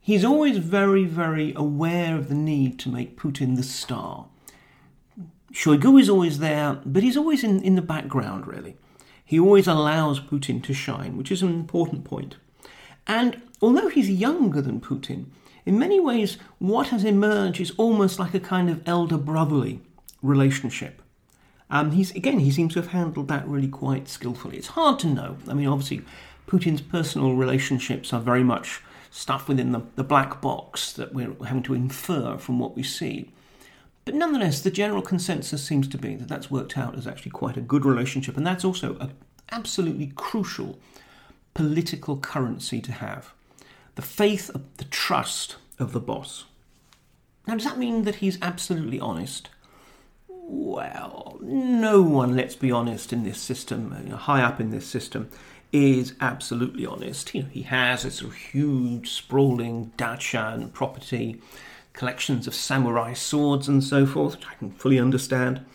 He's 0.00 0.24
always 0.24 0.58
very, 0.58 1.04
very 1.04 1.52
aware 1.56 2.14
of 2.14 2.28
the 2.28 2.36
need 2.36 2.78
to 2.78 2.88
make 2.88 3.18
Putin 3.18 3.56
the 3.56 3.64
star. 3.64 4.26
Shoigu 5.52 6.00
is 6.00 6.08
always 6.08 6.38
there, 6.38 6.80
but 6.86 7.02
he's 7.02 7.16
always 7.16 7.42
in, 7.42 7.60
in 7.60 7.74
the 7.74 7.82
background, 7.82 8.46
really. 8.46 8.76
He 9.24 9.40
always 9.40 9.66
allows 9.66 10.20
Putin 10.20 10.62
to 10.62 10.72
shine, 10.72 11.16
which 11.16 11.32
is 11.32 11.42
an 11.42 11.48
important 11.48 12.04
point. 12.04 12.36
And 13.08 13.42
although 13.60 13.88
he's 13.88 14.08
younger 14.08 14.62
than 14.62 14.80
Putin, 14.80 15.24
in 15.66 15.76
many 15.76 15.98
ways, 15.98 16.38
what 16.60 16.90
has 16.90 17.02
emerged 17.02 17.60
is 17.60 17.72
almost 17.78 18.20
like 18.20 18.34
a 18.34 18.38
kind 18.38 18.70
of 18.70 18.80
elder 18.86 19.18
brotherly 19.18 19.80
relationship. 20.22 21.02
Um, 21.70 21.90
he's 21.92 22.10
again, 22.12 22.38
he 22.40 22.50
seems 22.50 22.74
to 22.74 22.80
have 22.80 22.92
handled 22.92 23.28
that 23.28 23.46
really 23.46 23.68
quite 23.68 24.08
skillfully. 24.08 24.56
It's 24.56 24.68
hard 24.68 24.98
to 25.00 25.06
know. 25.06 25.36
I 25.48 25.54
mean, 25.54 25.68
obviously, 25.68 26.02
Putin's 26.46 26.80
personal 26.80 27.34
relationships 27.34 28.12
are 28.12 28.20
very 28.20 28.42
much 28.42 28.82
stuff 29.10 29.48
within 29.48 29.72
the, 29.72 29.82
the 29.96 30.04
black 30.04 30.40
box 30.40 30.92
that 30.92 31.12
we're 31.14 31.34
having 31.44 31.62
to 31.64 31.74
infer 31.74 32.38
from 32.38 32.58
what 32.58 32.76
we 32.76 32.82
see. 32.82 33.30
But 34.04 34.14
nonetheless, 34.14 34.62
the 34.62 34.70
general 34.70 35.02
consensus 35.02 35.62
seems 35.62 35.86
to 35.88 35.98
be 35.98 36.14
that 36.14 36.28
that's 36.28 36.50
worked 36.50 36.78
out 36.78 36.96
as 36.96 37.06
actually 37.06 37.32
quite 37.32 37.58
a 37.58 37.62
good 37.62 37.84
relationship, 37.84 38.36
and 38.38 38.46
that's 38.46 38.64
also 38.64 38.96
an 38.98 39.12
absolutely 39.50 40.12
crucial 40.14 40.78
political 41.52 42.16
currency 42.16 42.80
to 42.80 42.92
have 42.92 43.32
the 43.96 44.02
faith, 44.02 44.50
the 44.76 44.84
trust 44.84 45.56
of 45.78 45.92
the 45.92 46.00
boss. 46.00 46.44
Now, 47.46 47.54
does 47.54 47.64
that 47.64 47.78
mean 47.78 48.04
that 48.04 48.16
he's 48.16 48.38
absolutely 48.40 49.00
honest? 49.00 49.50
Well, 50.50 51.36
no 51.42 52.00
one, 52.00 52.34
let's 52.34 52.56
be 52.56 52.72
honest, 52.72 53.12
in 53.12 53.22
this 53.22 53.38
system, 53.38 53.92
uh, 53.92 54.00
know, 54.00 54.16
high 54.16 54.42
up 54.42 54.60
in 54.60 54.70
this 54.70 54.86
system, 54.86 55.28
is 55.72 56.14
absolutely 56.22 56.86
honest. 56.86 57.34
You 57.34 57.42
know, 57.42 57.48
he 57.50 57.62
has 57.62 58.22
a 58.22 58.30
huge, 58.30 59.10
sprawling 59.10 59.92
dacha 59.98 60.52
and 60.54 60.72
property, 60.72 61.42
collections 61.92 62.46
of 62.46 62.54
samurai 62.54 63.12
swords 63.12 63.68
and 63.68 63.84
so 63.84 64.06
forth, 64.06 64.36
which 64.36 64.46
I 64.46 64.54
can 64.54 64.70
fully 64.70 64.98
understand. 64.98 65.66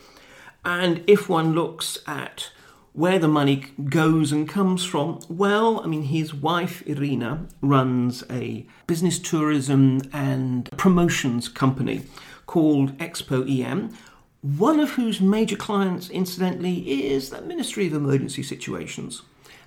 And 0.65 1.03
if 1.05 1.29
one 1.29 1.53
looks 1.53 1.99
at 2.07 2.49
where 2.93 3.19
the 3.19 3.27
money 3.27 3.65
goes 3.85 4.31
and 4.31 4.49
comes 4.49 4.83
from, 4.83 5.19
well, 5.29 5.81
I 5.81 5.85
mean, 5.85 6.03
his 6.03 6.33
wife 6.33 6.81
Irina 6.87 7.45
runs 7.61 8.23
a 8.27 8.65
business 8.87 9.19
tourism 9.19 10.01
and 10.11 10.67
promotions 10.77 11.47
company 11.47 12.01
called 12.47 12.97
Expo 12.97 13.47
EM, 13.47 13.95
one 14.43 14.81
of 14.81 14.91
whose 14.91 15.21
major 15.21 15.55
clients, 15.55 16.09
incidentally, 16.09 17.05
is 17.05 17.29
the 17.29 17.41
Ministry 17.41 17.87
of 17.87 17.93
Emergency 17.93 18.43
Situations. 18.43 19.21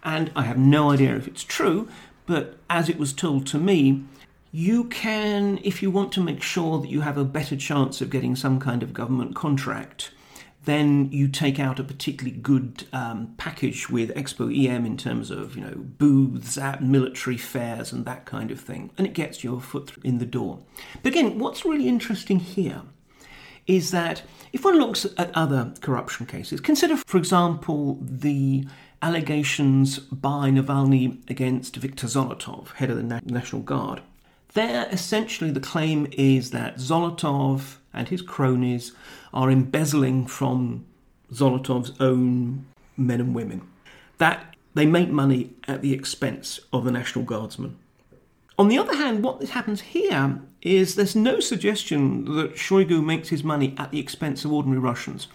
And 0.05 0.31
I 0.37 0.43
have 0.43 0.59
no 0.59 0.91
idea 0.91 1.17
if 1.17 1.27
it's 1.27 1.43
true, 1.43 1.89
but 2.27 2.59
as 2.69 2.91
it 2.91 2.99
was 2.99 3.15
told 3.15 3.47
to 3.49 3.59
me, 3.59 4.05
you 4.53 4.85
can, 4.85 5.59
if 5.65 5.83
you 5.83 5.91
want 5.91 6.13
to 6.13 6.23
make 6.23 6.43
sure 6.43 6.79
that 6.79 6.91
you 6.91 7.01
have 7.01 7.17
a 7.17 7.25
better 7.25 7.57
chance 7.57 8.03
of 8.03 8.11
getting 8.11 8.37
some 8.37 8.61
kind 8.61 8.83
of 8.83 8.93
government 8.93 9.35
contract, 9.35 10.11
then 10.67 11.11
you 11.11 11.29
take 11.29 11.59
out 11.59 11.81
a 11.81 11.85
particularly 11.85 12.37
good 12.37 12.85
um, 12.93 13.35
package 13.39 13.89
with 13.89 14.15
Expo 14.15 14.53
EM 14.55 14.85
in 14.85 14.97
terms 14.99 15.31
of 15.31 15.57
you 15.57 15.63
know 15.63 15.75
booths 15.77 16.59
at 16.59 16.83
military 16.83 17.37
fairs 17.37 17.93
and 17.93 18.05
that 18.05 18.27
kind 18.27 18.51
of 18.51 18.61
thing, 18.61 18.91
and 18.99 19.07
it 19.07 19.15
gets 19.15 19.43
your 19.43 19.61
foot 19.61 19.93
in 20.05 20.19
the 20.19 20.27
door. 20.27 20.59
But 21.03 21.13
again, 21.13 21.39
what's 21.39 21.65
really 21.65 21.89
interesting 21.89 22.41
here 22.41 22.83
is 23.67 23.91
that 23.91 24.23
if 24.53 24.65
one 24.65 24.79
looks 24.79 25.07
at 25.19 25.35
other 25.35 25.73
corruption 25.81 26.27
cases, 26.27 26.61
consider, 26.61 26.97
for 26.97 27.19
example, 27.19 27.99
the 28.01 28.67
allegations 29.03 29.99
by 29.99 30.51
Navalny 30.51 31.29
against 31.29 31.77
Viktor 31.77 32.07
Zolotov, 32.07 32.73
head 32.73 32.91
of 32.91 32.97
the 32.97 33.21
National 33.25 33.63
Guard. 33.63 34.01
There, 34.55 34.89
essentially, 34.91 35.51
the 35.51 35.61
claim 35.61 36.09
is 36.13 36.51
that 36.51 36.77
Zolotov 36.77 37.77
and 37.93 38.09
his 38.09 38.23
cronies 38.23 38.93
are 39.35 39.51
embezzling 39.51 40.27
from 40.27 40.87
Zolotov's 41.33 41.93
own 42.01 42.65
men 42.97 43.21
and 43.21 43.35
women. 43.35 43.69
That 44.19 44.55
they 44.75 44.87
make 44.87 45.11
money 45.11 45.51
at 45.69 45.83
the 45.83 45.93
expense 45.93 46.61
of 46.73 46.85
the 46.85 46.91
National 46.91 47.25
Guardsmen. 47.25 47.77
On 48.59 48.69
the 48.69 48.79
other 48.79 48.97
hand, 48.97 49.23
what 49.23 49.43
happens 49.51 49.83
here 49.83 50.41
is 50.67 50.95
there's 50.95 51.17
no 51.17 51.41
suggestion 51.41 52.25
that 52.37 52.57
Shoigu 52.57 53.05
makes 53.05 53.29
his 53.29 53.45
money 53.45 53.75
at 53.79 53.91
the 53.91 54.01
expense 54.01 54.45
of 54.45 54.53
ordinary 54.53 54.81
Russians. 54.81 55.29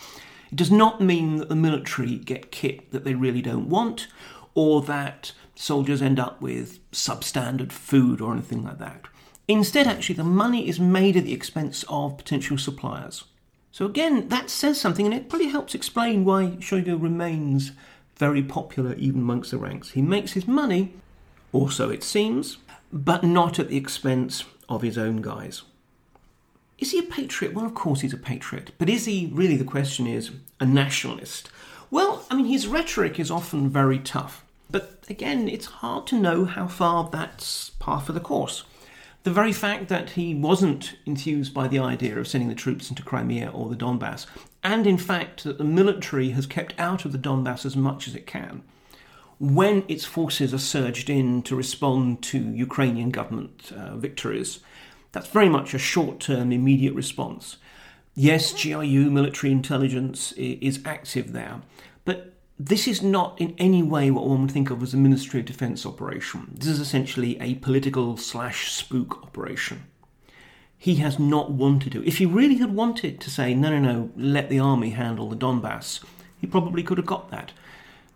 It 0.52 0.58
does 0.58 0.72
not 0.72 1.00
mean 1.00 1.38
that 1.38 1.50
the 1.50 1.56
military 1.56 2.18
get 2.18 2.52
kit 2.52 2.92
that 2.92 3.04
they 3.04 3.16
really 3.16 3.42
don't 3.42 3.70
want, 3.70 4.08
or 4.54 4.82
that 4.82 5.32
soldiers 5.56 6.02
end 6.02 6.20
up 6.20 6.42
with 6.42 6.80
substandard 6.92 7.72
food 7.72 8.20
or 8.20 8.34
anything 8.34 8.64
like 8.64 8.80
that. 8.80 9.06
Instead, 9.48 9.88
actually, 9.88 10.16
the 10.16 10.24
money 10.24 10.68
is 10.68 10.80
made 10.80 11.16
at 11.16 11.24
the 11.24 11.34
expense 11.34 11.84
of 11.88 12.18
potential 12.18 12.58
suppliers. 12.58 13.24
So, 13.72 13.86
again, 13.86 14.28
that 14.28 14.50
says 14.50 14.80
something, 14.80 15.06
and 15.06 15.16
it 15.16 15.30
probably 15.30 15.48
helps 15.48 15.74
explain 15.74 16.26
why 16.26 16.58
Shoigu 16.60 17.02
remains 17.02 17.72
very 18.18 18.44
popular 18.44 18.94
even 18.96 19.22
amongst 19.22 19.52
the 19.52 19.58
ranks. 19.58 19.92
He 19.92 20.02
makes 20.02 20.34
his 20.34 20.48
money, 20.48 20.94
or 21.54 21.72
so 21.72 21.90
it 21.90 22.04
seems, 22.04 22.58
but 22.92 23.24
not 23.24 23.60
at 23.60 23.70
the 23.70 23.78
expense 23.78 24.44
of 24.76 24.82
his 24.82 24.98
own 24.98 25.18
guys. 25.18 25.64
Is 26.80 26.92
he 26.92 27.00
a 27.00 27.04
patriot? 27.04 27.54
Well, 27.54 27.66
of 27.66 27.76
course 27.76 28.02
he's 28.02 28.14
a 28.14 28.18
patriot. 28.18 28.72
But 28.78 28.90
is 28.90 29.06
he 29.06 29.30
really, 29.32 29.58
the 29.58 29.64
question 29.64 30.08
is, 30.08 30.32
a 30.60 30.66
nationalist? 30.66 31.50
Well, 31.92 32.26
I 32.32 32.36
mean, 32.36 32.46
his 32.46 32.68
rhetoric 32.68 33.20
is 33.20 33.30
often 33.30 33.70
very 33.70 34.00
tough. 34.00 34.44
But 34.70 35.04
again, 35.10 35.48
it's 35.50 35.66
hard 35.66 36.08
to 36.08 36.20
know 36.20 36.46
how 36.46 36.68
far 36.68 37.10
that's 37.12 37.72
par 37.72 38.00
for 38.00 38.14
the 38.14 38.20
course. 38.20 38.64
The 39.24 39.32
very 39.32 39.54
fact 39.54 39.90
that 39.90 40.12
he 40.12 40.34
wasn't 40.34 40.96
enthused 41.06 41.54
by 41.54 41.68
the 41.68 41.78
idea 41.78 42.18
of 42.18 42.28
sending 42.28 42.50
the 42.50 42.56
troops 42.56 42.90
into 42.90 43.04
Crimea 43.04 43.52
or 43.52 43.70
the 43.70 43.76
Donbass, 43.76 44.26
and 44.64 44.88
in 44.88 44.98
fact 44.98 45.44
that 45.44 45.60
the 45.60 45.64
military 45.64 46.32
has 46.32 46.48
kept 46.48 46.74
out 46.80 47.06
of 47.06 47.12
the 47.12 47.20
Donbass 47.20 47.66
as 47.66 47.76
much 47.76 48.08
as 48.08 48.16
it 48.16 48.26
can, 48.26 48.64
when 49.42 49.84
its 49.88 50.06
forces 50.06 50.54
are 50.54 50.60
surged 50.60 51.10
in 51.10 51.42
to 51.42 51.56
respond 51.56 52.22
to 52.22 52.38
Ukrainian 52.38 53.10
government 53.10 53.72
uh, 53.76 53.96
victories, 53.96 54.60
that's 55.14 55.30
very 55.30 55.50
much 55.50 55.74
a 55.74 55.80
short 55.80 56.20
term, 56.20 56.52
immediate 56.52 56.94
response. 56.94 57.58
Yes, 58.14 58.54
GRU 58.54 59.10
military 59.10 59.52
intelligence 59.52 60.32
is 60.34 60.80
active 60.86 61.32
there, 61.32 61.62
but 62.06 62.36
this 62.60 62.88
is 62.88 63.02
not 63.02 63.42
in 63.42 63.56
any 63.58 63.82
way 63.82 64.12
what 64.12 64.28
one 64.28 64.44
would 64.44 64.52
think 64.52 64.70
of 64.70 64.84
as 64.84 64.94
a 64.94 64.98
Ministry 64.98 65.40
of 65.40 65.48
Defence 65.48 65.88
operation. 65.88 66.52
This 66.54 66.68
is 66.68 66.80
essentially 66.80 67.42
a 67.42 67.56
political 67.56 68.18
slash 68.18 68.72
spook 68.72 69.24
operation. 69.24 69.88
He 70.78 70.98
has 70.98 71.18
not 71.18 71.50
wanted 71.50 71.94
to. 71.94 72.08
If 72.08 72.20
he 72.20 72.28
really 72.28 72.58
had 72.58 72.76
wanted 72.76 73.20
to 73.20 73.32
say, 73.32 73.56
no, 73.56 73.72
no, 73.72 73.80
no, 73.80 74.12
let 74.16 74.50
the 74.50 74.60
army 74.60 74.92
handle 74.92 75.30
the 75.30 75.36
Donbass, 75.36 76.04
he 76.40 76.46
probably 76.46 76.84
could 76.84 77.00
have 77.00 77.08
got 77.08 77.32
that. 77.32 77.54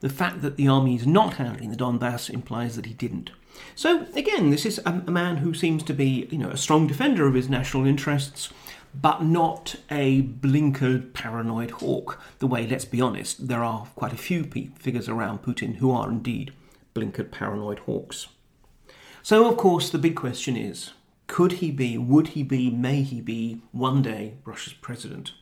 The 0.02 0.10
fact 0.10 0.42
that 0.42 0.58
the 0.58 0.68
army 0.68 0.96
is 0.96 1.08
not 1.08 1.36
handling 1.36 1.72
the 1.72 1.78
Donbass 1.78 2.30
implies 2.30 2.76
that 2.76 2.86
he 2.86 2.94
didn't. 2.94 3.32
So 3.76 4.06
again, 4.16 4.50
this 4.50 4.66
is 4.66 4.80
a, 4.80 5.04
a 5.08 5.12
man 5.12 5.38
who 5.38 5.54
seems 5.54 5.84
to 5.84 5.94
be, 5.94 6.28
you 6.32 6.38
know, 6.38 6.50
a 6.50 6.58
strong 6.58 6.88
defender 6.88 7.28
of 7.28 7.34
his 7.34 7.50
national 7.50 7.86
interests, 7.86 8.50
but 8.94 9.24
not 9.24 9.76
a 9.90 10.22
blinkered, 10.22 11.14
paranoid 11.14 11.72
hawk. 11.72 12.20
The 12.40 12.48
way, 12.48 12.68
let's 12.68 12.86
be 12.86 13.02
honest, 13.02 13.48
there 13.48 13.64
are 13.64 13.88
quite 13.96 14.14
a 14.14 14.18
few 14.18 14.44
figures 14.44 15.10
around 15.10 15.44
Putin 15.44 15.78
who 15.78 15.92
are 15.92 16.10
indeed 16.10 16.54
blinkered, 16.94 17.32
paranoid 17.32 17.80
hawks. 17.80 18.28
So, 19.22 19.50
of 19.50 19.58
course, 19.58 19.90
the 19.90 19.98
big 19.98 20.16
question 20.16 20.56
is 20.56 20.92
could 21.28 21.54
he 21.54 21.72
be, 21.72 21.98
would 21.98 22.30
he 22.30 22.44
be, 22.44 22.70
may 22.70 23.02
he 23.02 23.22
be 23.22 23.62
one 23.72 24.02
day 24.02 24.36
Russia's 24.46 24.74
president? 24.74 25.34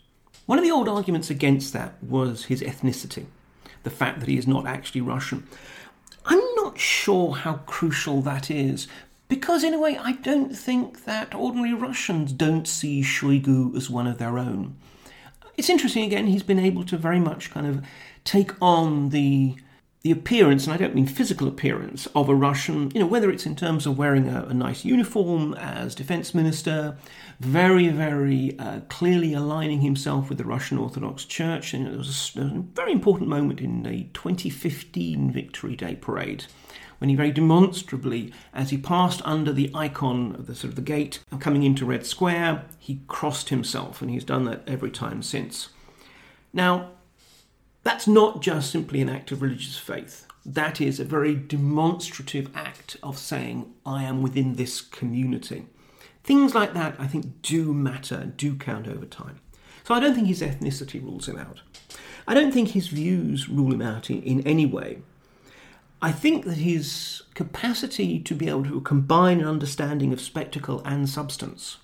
One 0.46 0.58
of 0.58 0.64
the 0.64 0.72
old 0.72 0.90
arguments 0.90 1.30
against 1.30 1.74
that 1.74 2.02
was 2.04 2.46
his 2.46 2.62
ethnicity 2.62 3.26
the 3.84 3.90
fact 3.90 4.20
that 4.20 4.30
he 4.30 4.38
is 4.38 4.48
not 4.48 4.66
actually 4.66 5.02
Russian. 5.02 5.48
I'm 6.26 6.42
not 6.56 6.80
sure 6.80 7.36
how 7.36 7.56
crucial 7.66 8.22
that 8.22 8.50
is, 8.50 8.88
because 9.28 9.64
in 9.64 9.74
a 9.74 9.80
way 9.80 9.98
I 9.98 10.14
don't 10.14 10.56
think 10.56 11.06
that 11.06 11.36
ordinary 11.36 11.74
Russians 11.74 12.32
don't 12.32 12.68
see 12.68 13.02
Shoigu 13.02 13.76
as 13.76 13.90
one 13.90 14.08
of 14.08 14.18
their 14.18 14.38
own. 14.38 14.76
It's 15.58 15.70
interesting 15.70 16.04
again, 16.04 16.28
he's 16.28 16.44
been 16.44 16.60
able 16.60 16.84
to 16.86 16.98
very 16.98 17.20
much 17.20 17.52
kind 17.52 17.68
of 17.68 17.84
take 18.24 18.52
on 18.62 19.10
the 19.10 19.56
the 20.04 20.12
appearance, 20.12 20.66
and 20.66 20.74
I 20.74 20.78
don't 20.78 20.94
mean 20.94 21.06
physical 21.08 21.48
appearance, 21.48 22.08
of 22.14 22.28
a 22.28 22.36
Russian, 22.36 22.92
you 22.94 23.00
know, 23.00 23.06
whether 23.06 23.32
it's 23.32 23.46
in 23.46 23.56
terms 23.56 23.86
of 23.86 23.98
wearing 23.98 24.28
a, 24.28 24.44
a 24.44 24.54
nice 24.54 24.84
uniform 24.84 25.54
as 25.54 25.96
defense 25.96 26.36
minister, 26.36 26.98
very, 27.40 27.88
very 27.88 28.60
uh, 28.60 28.82
clearly 28.90 29.34
aligning 29.34 29.80
himself 29.80 30.28
with 30.28 30.38
the 30.38 30.44
Russian 30.44 30.78
Orthodox 30.78 31.24
Church. 31.24 31.74
And 31.74 31.88
there 31.88 31.98
was, 31.98 32.36
a, 32.36 32.42
was 32.42 32.52
a 32.52 32.64
very 32.74 32.92
important 32.92 33.30
moment 33.30 33.62
in 33.62 33.84
the 33.84 34.04
2015 34.14 35.32
Victory 35.32 35.78
Day 35.78 35.96
parade 35.96 36.46
when 36.98 37.10
he 37.10 37.16
very 37.16 37.32
demonstrably, 37.32 38.32
as 38.54 38.70
he 38.70 38.78
passed 38.78 39.22
under 39.26 39.52
the 39.52 39.72
icon 39.74 40.36
of 40.36 40.48
the 40.48 40.56
sort 40.56 40.70
of 40.70 40.76
the 40.76 40.82
gate 40.82 41.20
coming 41.40 41.64
into 41.64 41.86
Red 41.86 42.06
Square, 42.06 42.66
he 42.78 43.02
crossed 43.08 43.50
himself, 43.50 44.02
and 44.02 44.10
he's 44.10 44.24
done 44.24 44.46
that 44.46 44.64
every 44.68 44.92
time 44.92 45.22
since. 45.22 45.70
Now, 46.54 46.92
that's 47.84 48.08
not 48.08 48.42
just 48.42 48.72
simply 48.72 49.02
an 49.02 49.10
act 49.10 49.32
of 49.32 49.42
religious 49.42 49.78
faith. 49.78 50.26
That 50.46 50.82
is 50.82 51.00
a 51.00 51.06
very 51.06 51.36
demonstrative 51.36 52.50
act 52.56 52.98
of 53.04 53.18
saying, 53.18 53.74
I 53.86 54.04
am 54.04 54.22
within 54.22 54.56
this 54.56 54.82
community. 54.82 55.68
Things 56.24 56.56
like 56.56 56.74
that, 56.74 56.96
I 56.98 57.08
think, 57.08 57.42
do 57.42 57.74
matter, 57.74 58.32
do 58.38 58.56
count 58.56 58.88
over 58.88 59.06
time. 59.06 59.40
So 59.84 59.94
I 59.94 60.00
don't 60.00 60.16
think 60.16 60.28
his 60.28 60.42
ethnicity 60.42 61.04
rules 61.04 61.28
him 61.28 61.38
out. 61.38 61.62
I 62.26 62.34
don't 62.34 62.54
think 62.54 62.70
his 62.70 62.88
views 62.88 63.50
rule 63.50 63.74
him 63.74 63.82
out 63.82 64.10
in, 64.10 64.24
in 64.24 64.48
any 64.48 64.66
way. 64.66 65.00
I 66.02 66.12
think 66.12 66.46
that 66.46 66.58
his 66.58 67.24
capacity 67.34 68.20
to 68.20 68.36
be 68.36 68.50
able 68.50 68.66
to 68.66 68.82
combine 68.82 69.42
an 69.42 69.48
understanding 69.48 70.14
of 70.14 70.22
spectacle 70.22 70.82
and 70.86 71.10
substance, 71.10 71.78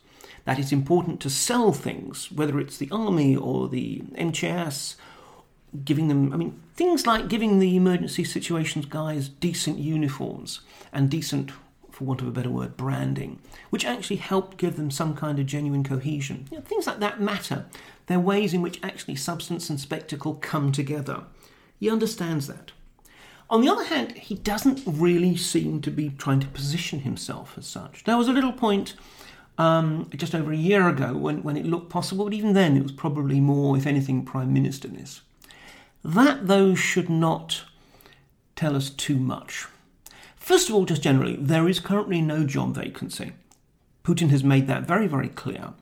that 0.45 0.59
it's 0.59 0.71
important 0.71 1.19
to 1.21 1.29
sell 1.29 1.71
things, 1.73 2.31
whether 2.31 2.59
it's 2.59 2.77
the 2.77 2.89
army 2.91 3.35
or 3.35 3.67
the 3.67 3.99
MCS 4.15 4.95
giving 5.85 6.07
them, 6.07 6.33
I 6.33 6.37
mean, 6.37 6.59
things 6.75 7.05
like 7.05 7.27
giving 7.27 7.59
the 7.59 7.75
emergency 7.75 8.23
situations 8.23 8.85
guys 8.85 9.29
decent 9.29 9.77
uniforms 9.77 10.61
and 10.91 11.09
decent, 11.09 11.51
for 11.91 12.05
want 12.05 12.21
of 12.21 12.27
a 12.27 12.31
better 12.31 12.49
word, 12.49 12.77
branding, 12.77 13.39
which 13.69 13.85
actually 13.85 14.15
helped 14.17 14.57
give 14.57 14.75
them 14.75 14.89
some 14.89 15.15
kind 15.15 15.39
of 15.39 15.45
genuine 15.45 15.83
cohesion. 15.83 16.47
You 16.51 16.57
know, 16.57 16.63
things 16.63 16.87
like 16.87 16.99
that 16.99 17.21
matter. 17.21 17.65
They're 18.07 18.19
ways 18.19 18.53
in 18.53 18.61
which 18.61 18.79
actually 18.81 19.15
substance 19.15 19.69
and 19.69 19.79
spectacle 19.79 20.35
come 20.35 20.71
together. 20.71 21.23
He 21.79 21.89
understands 21.89 22.47
that. 22.47 22.71
On 23.49 23.61
the 23.61 23.69
other 23.69 23.83
hand, 23.83 24.11
he 24.13 24.35
doesn't 24.35 24.81
really 24.85 25.35
seem 25.35 25.81
to 25.81 25.91
be 25.91 26.09
trying 26.09 26.39
to 26.39 26.47
position 26.47 26.99
himself 26.99 27.55
as 27.57 27.65
such. 27.65 28.03
There 28.03 28.17
was 28.17 28.27
a 28.27 28.33
little 28.33 28.51
point 28.51 28.95
um, 29.57 30.09
just 30.15 30.35
over 30.35 30.51
a 30.51 30.57
year 30.57 30.87
ago 30.87 31.13
when, 31.13 31.43
when 31.43 31.57
it 31.57 31.65
looked 31.65 31.89
possible, 31.89 32.25
but 32.25 32.33
even 32.33 32.53
then 32.53 32.77
it 32.77 32.83
was 32.83 32.91
probably 32.91 33.39
more, 33.39 33.75
if 33.75 33.87
anything, 33.87 34.23
prime 34.23 34.53
ministerness. 34.53 35.21
That, 36.03 36.47
though, 36.47 36.75
should 36.75 37.09
not 37.09 37.63
tell 38.55 38.75
us 38.75 38.89
too 38.89 39.17
much. 39.17 39.67
First 40.35 40.69
of 40.69 40.75
all, 40.75 40.85
just 40.85 41.03
generally, 41.03 41.35
there 41.35 41.67
is 41.67 41.79
currently 41.79 42.21
no 42.21 42.45
job 42.45 42.75
vacancy. 42.75 43.33
Putin 44.03 44.29
has 44.29 44.43
made 44.43 44.67
that 44.67 44.87
very, 44.87 45.07
very 45.07 45.29
clear, 45.29 45.73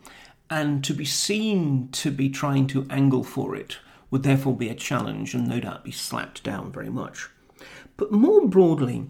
and 0.50 0.84
to 0.84 0.94
be 0.94 1.06
seen 1.06 1.90
to 1.94 2.12
be 2.12 2.30
trying 2.30 2.68
to 2.68 2.88
angle 2.90 3.24
for 3.24 3.56
it 3.56 3.78
would 4.10 4.24
therefore 4.24 4.56
be 4.56 4.70
a 4.70 4.76
challenge 4.76 5.34
and 5.34 5.48
no 5.48 5.60
doubt 5.60 5.84
be 5.84 5.92
slapped 5.92 6.44
down 6.44 6.72
very 6.72 6.90
much. 6.90 7.30
But 7.96 8.12
more 8.12 8.48
broadly, 8.48 9.06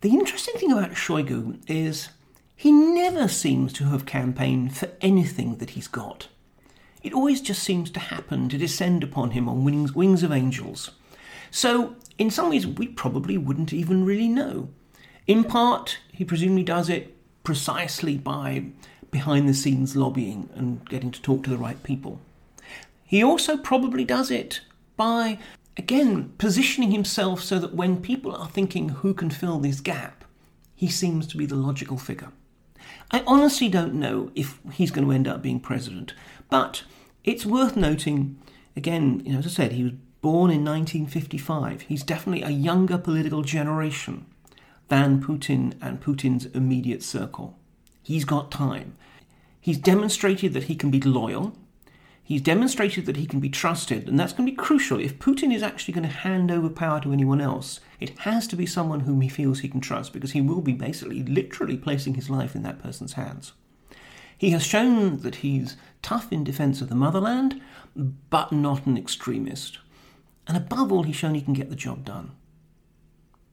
the 0.00 0.10
interesting 0.10 0.54
thing 0.56 0.72
about 0.72 0.92
Shoigu 0.92 1.60
is 1.68 2.10
he 2.56 2.72
never 2.72 3.28
seems 3.28 3.72
to 3.74 3.84
have 3.84 4.06
campaigned 4.06 4.76
for 4.76 4.88
anything 5.00 5.56
that 5.56 5.70
he's 5.70 5.88
got. 5.88 6.28
It 7.02 7.14
always 7.14 7.40
just 7.40 7.62
seems 7.62 7.90
to 7.90 8.00
happen 8.00 8.48
to 8.48 8.58
descend 8.58 9.02
upon 9.02 9.30
him 9.30 9.48
on 9.48 9.64
wings, 9.64 9.94
wings 9.94 10.22
of 10.22 10.32
angels. 10.32 10.90
So, 11.50 11.96
in 12.18 12.30
some 12.30 12.50
ways, 12.50 12.66
we 12.66 12.86
probably 12.88 13.38
wouldn't 13.38 13.72
even 13.72 14.04
really 14.04 14.28
know. 14.28 14.68
In 15.26 15.44
part, 15.44 15.98
he 16.12 16.24
presumably 16.24 16.64
does 16.64 16.88
it 16.88 17.16
precisely 17.42 18.18
by 18.18 18.66
behind 19.10 19.48
the 19.48 19.54
scenes 19.54 19.96
lobbying 19.96 20.48
and 20.54 20.86
getting 20.88 21.10
to 21.10 21.22
talk 21.22 21.42
to 21.44 21.50
the 21.50 21.56
right 21.56 21.82
people. 21.82 22.20
He 23.04 23.24
also 23.24 23.56
probably 23.56 24.04
does 24.04 24.30
it 24.30 24.60
by, 24.96 25.38
again, 25.76 26.32
positioning 26.38 26.92
himself 26.92 27.42
so 27.42 27.58
that 27.58 27.74
when 27.74 28.00
people 28.00 28.34
are 28.36 28.48
thinking 28.48 28.90
who 28.90 29.14
can 29.14 29.30
fill 29.30 29.58
this 29.58 29.80
gap, 29.80 30.24
he 30.76 30.88
seems 30.88 31.26
to 31.28 31.36
be 31.36 31.46
the 31.46 31.56
logical 31.56 31.98
figure. 31.98 32.30
I 33.10 33.24
honestly 33.26 33.68
don't 33.68 33.94
know 33.94 34.30
if 34.34 34.60
he's 34.72 34.90
going 34.90 35.06
to 35.06 35.12
end 35.12 35.26
up 35.26 35.42
being 35.42 35.58
president, 35.60 36.14
but 36.50 36.82
It's 37.22 37.44
worth 37.44 37.76
noting, 37.76 38.38
again, 38.74 39.22
you 39.24 39.32
know, 39.32 39.40
as 39.40 39.46
I 39.46 39.50
said, 39.50 39.72
he 39.72 39.84
was 39.84 39.92
born 40.22 40.50
in 40.50 40.64
1955. 40.64 41.82
He's 41.82 42.02
definitely 42.02 42.42
a 42.42 42.50
younger 42.50 42.96
political 42.96 43.42
generation 43.42 44.26
than 44.88 45.22
Putin 45.22 45.74
and 45.82 46.02
Putin's 46.02 46.46
immediate 46.46 47.02
circle. 47.02 47.58
He's 48.02 48.24
got 48.24 48.50
time. 48.50 48.96
He's 49.60 49.78
demonstrated 49.78 50.54
that 50.54 50.64
he 50.64 50.74
can 50.74 50.90
be 50.90 51.00
loyal. 51.00 51.56
He's 52.24 52.40
demonstrated 52.40 53.06
that 53.06 53.16
he 53.16 53.26
can 53.26 53.40
be 53.40 53.50
trusted, 53.50 54.08
and 54.08 54.18
that's 54.18 54.32
going 54.32 54.46
to 54.46 54.52
be 54.52 54.56
crucial. 54.56 55.00
If 55.00 55.18
Putin 55.18 55.52
is 55.54 55.62
actually 55.62 55.94
going 55.94 56.08
to 56.08 56.14
hand 56.14 56.50
over 56.50 56.70
power 56.70 57.00
to 57.00 57.12
anyone 57.12 57.40
else, 57.40 57.80
it 57.98 58.18
has 58.20 58.46
to 58.48 58.56
be 58.56 58.66
someone 58.66 59.00
whom 59.00 59.20
he 59.20 59.28
feels 59.28 59.58
he 59.58 59.68
can 59.68 59.80
trust 59.80 60.12
because 60.12 60.32
he 60.32 60.40
will 60.40 60.62
be 60.62 60.72
basically, 60.72 61.22
literally 61.24 61.76
placing 61.76 62.14
his 62.14 62.30
life 62.30 62.54
in 62.54 62.62
that 62.62 62.78
person's 62.78 63.14
hands. 63.14 63.52
He 64.40 64.52
has 64.52 64.64
shown 64.64 65.18
that 65.18 65.34
he's 65.36 65.76
tough 66.00 66.32
in 66.32 66.44
defense 66.44 66.80
of 66.80 66.88
the 66.88 66.94
motherland, 66.94 67.60
but 67.94 68.52
not 68.52 68.86
an 68.86 68.96
extremist. 68.96 69.76
And 70.46 70.56
above 70.56 70.90
all, 70.90 71.02
he's 71.02 71.16
shown 71.16 71.34
he 71.34 71.42
can 71.42 71.52
get 71.52 71.68
the 71.68 71.76
job 71.76 72.06
done. 72.06 72.30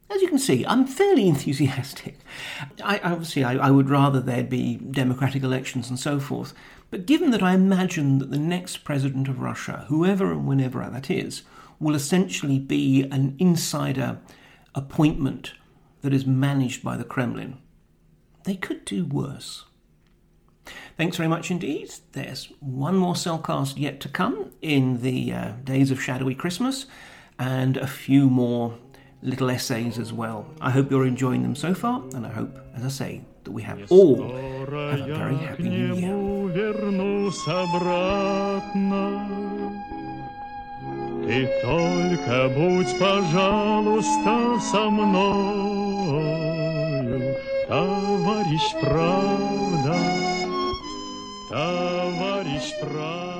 As 0.09 0.21
you 0.21 0.29
can 0.29 0.39
see, 0.39 0.65
I'm 0.65 0.87
fairly 0.87 1.27
enthusiastic. 1.27 2.19
I, 2.81 2.99
obviously, 2.99 3.43
I, 3.43 3.67
I 3.67 3.69
would 3.69 3.89
rather 3.89 4.21
there'd 4.21 4.49
be 4.49 4.77
democratic 4.77 5.43
elections 5.43 5.89
and 5.89 5.99
so 5.99 6.21
forth. 6.21 6.53
But 6.89 7.05
given 7.05 7.31
that 7.31 7.43
I 7.43 7.53
imagine 7.53 8.19
that 8.19 8.31
the 8.31 8.39
next 8.39 8.85
president 8.85 9.27
of 9.27 9.41
Russia, 9.41 9.83
whoever 9.89 10.31
and 10.31 10.47
whenever 10.47 10.89
that 10.89 11.11
is, 11.11 11.41
will 11.81 11.95
essentially 11.95 12.59
be 12.59 13.03
an 13.11 13.35
insider 13.39 14.19
appointment 14.73 15.51
that 15.99 16.13
is 16.13 16.25
managed 16.25 16.81
by 16.81 16.95
the 16.95 17.03
Kremlin, 17.03 17.57
they 18.45 18.55
could 18.55 18.85
do 18.85 19.03
worse. 19.03 19.65
Thanks 20.96 21.16
very 21.16 21.28
much 21.28 21.50
indeed. 21.50 21.90
There's 22.12 22.52
one 22.60 22.96
more 22.96 23.14
cellcast 23.14 23.78
yet 23.78 24.00
to 24.00 24.08
come 24.08 24.50
in 24.60 25.02
the 25.02 25.32
uh, 25.32 25.52
days 25.64 25.90
of 25.90 26.02
shadowy 26.02 26.34
Christmas, 26.34 26.86
and 27.38 27.76
a 27.76 27.86
few 27.86 28.28
more 28.28 28.78
little 29.22 29.50
essays 29.50 29.98
as 29.98 30.12
well. 30.12 30.46
I 30.60 30.70
hope 30.70 30.90
you're 30.90 31.06
enjoying 31.06 31.42
them 31.42 31.54
so 31.56 31.74
far, 31.74 32.02
and 32.14 32.26
I 32.26 32.30
hope, 32.30 32.58
as 32.74 32.84
I 32.84 32.88
say, 32.88 33.22
that 33.44 33.50
we 33.52 33.62
have 33.62 33.80
all 33.90 34.22
have 34.22 35.00
a 35.00 35.14
very 35.14 35.36
happy 35.36 35.68
new 35.68 35.94
year. 35.96 36.32
Ты 41.24 41.48
только 41.62 42.48
будь, 42.48 42.98
пожалуйста, 42.98 44.58
со 44.60 44.90
мною, 44.90 46.42
товарищ 47.68 48.74
правда, 48.80 49.96
товарищ 51.49 52.73
прав. 52.81 53.36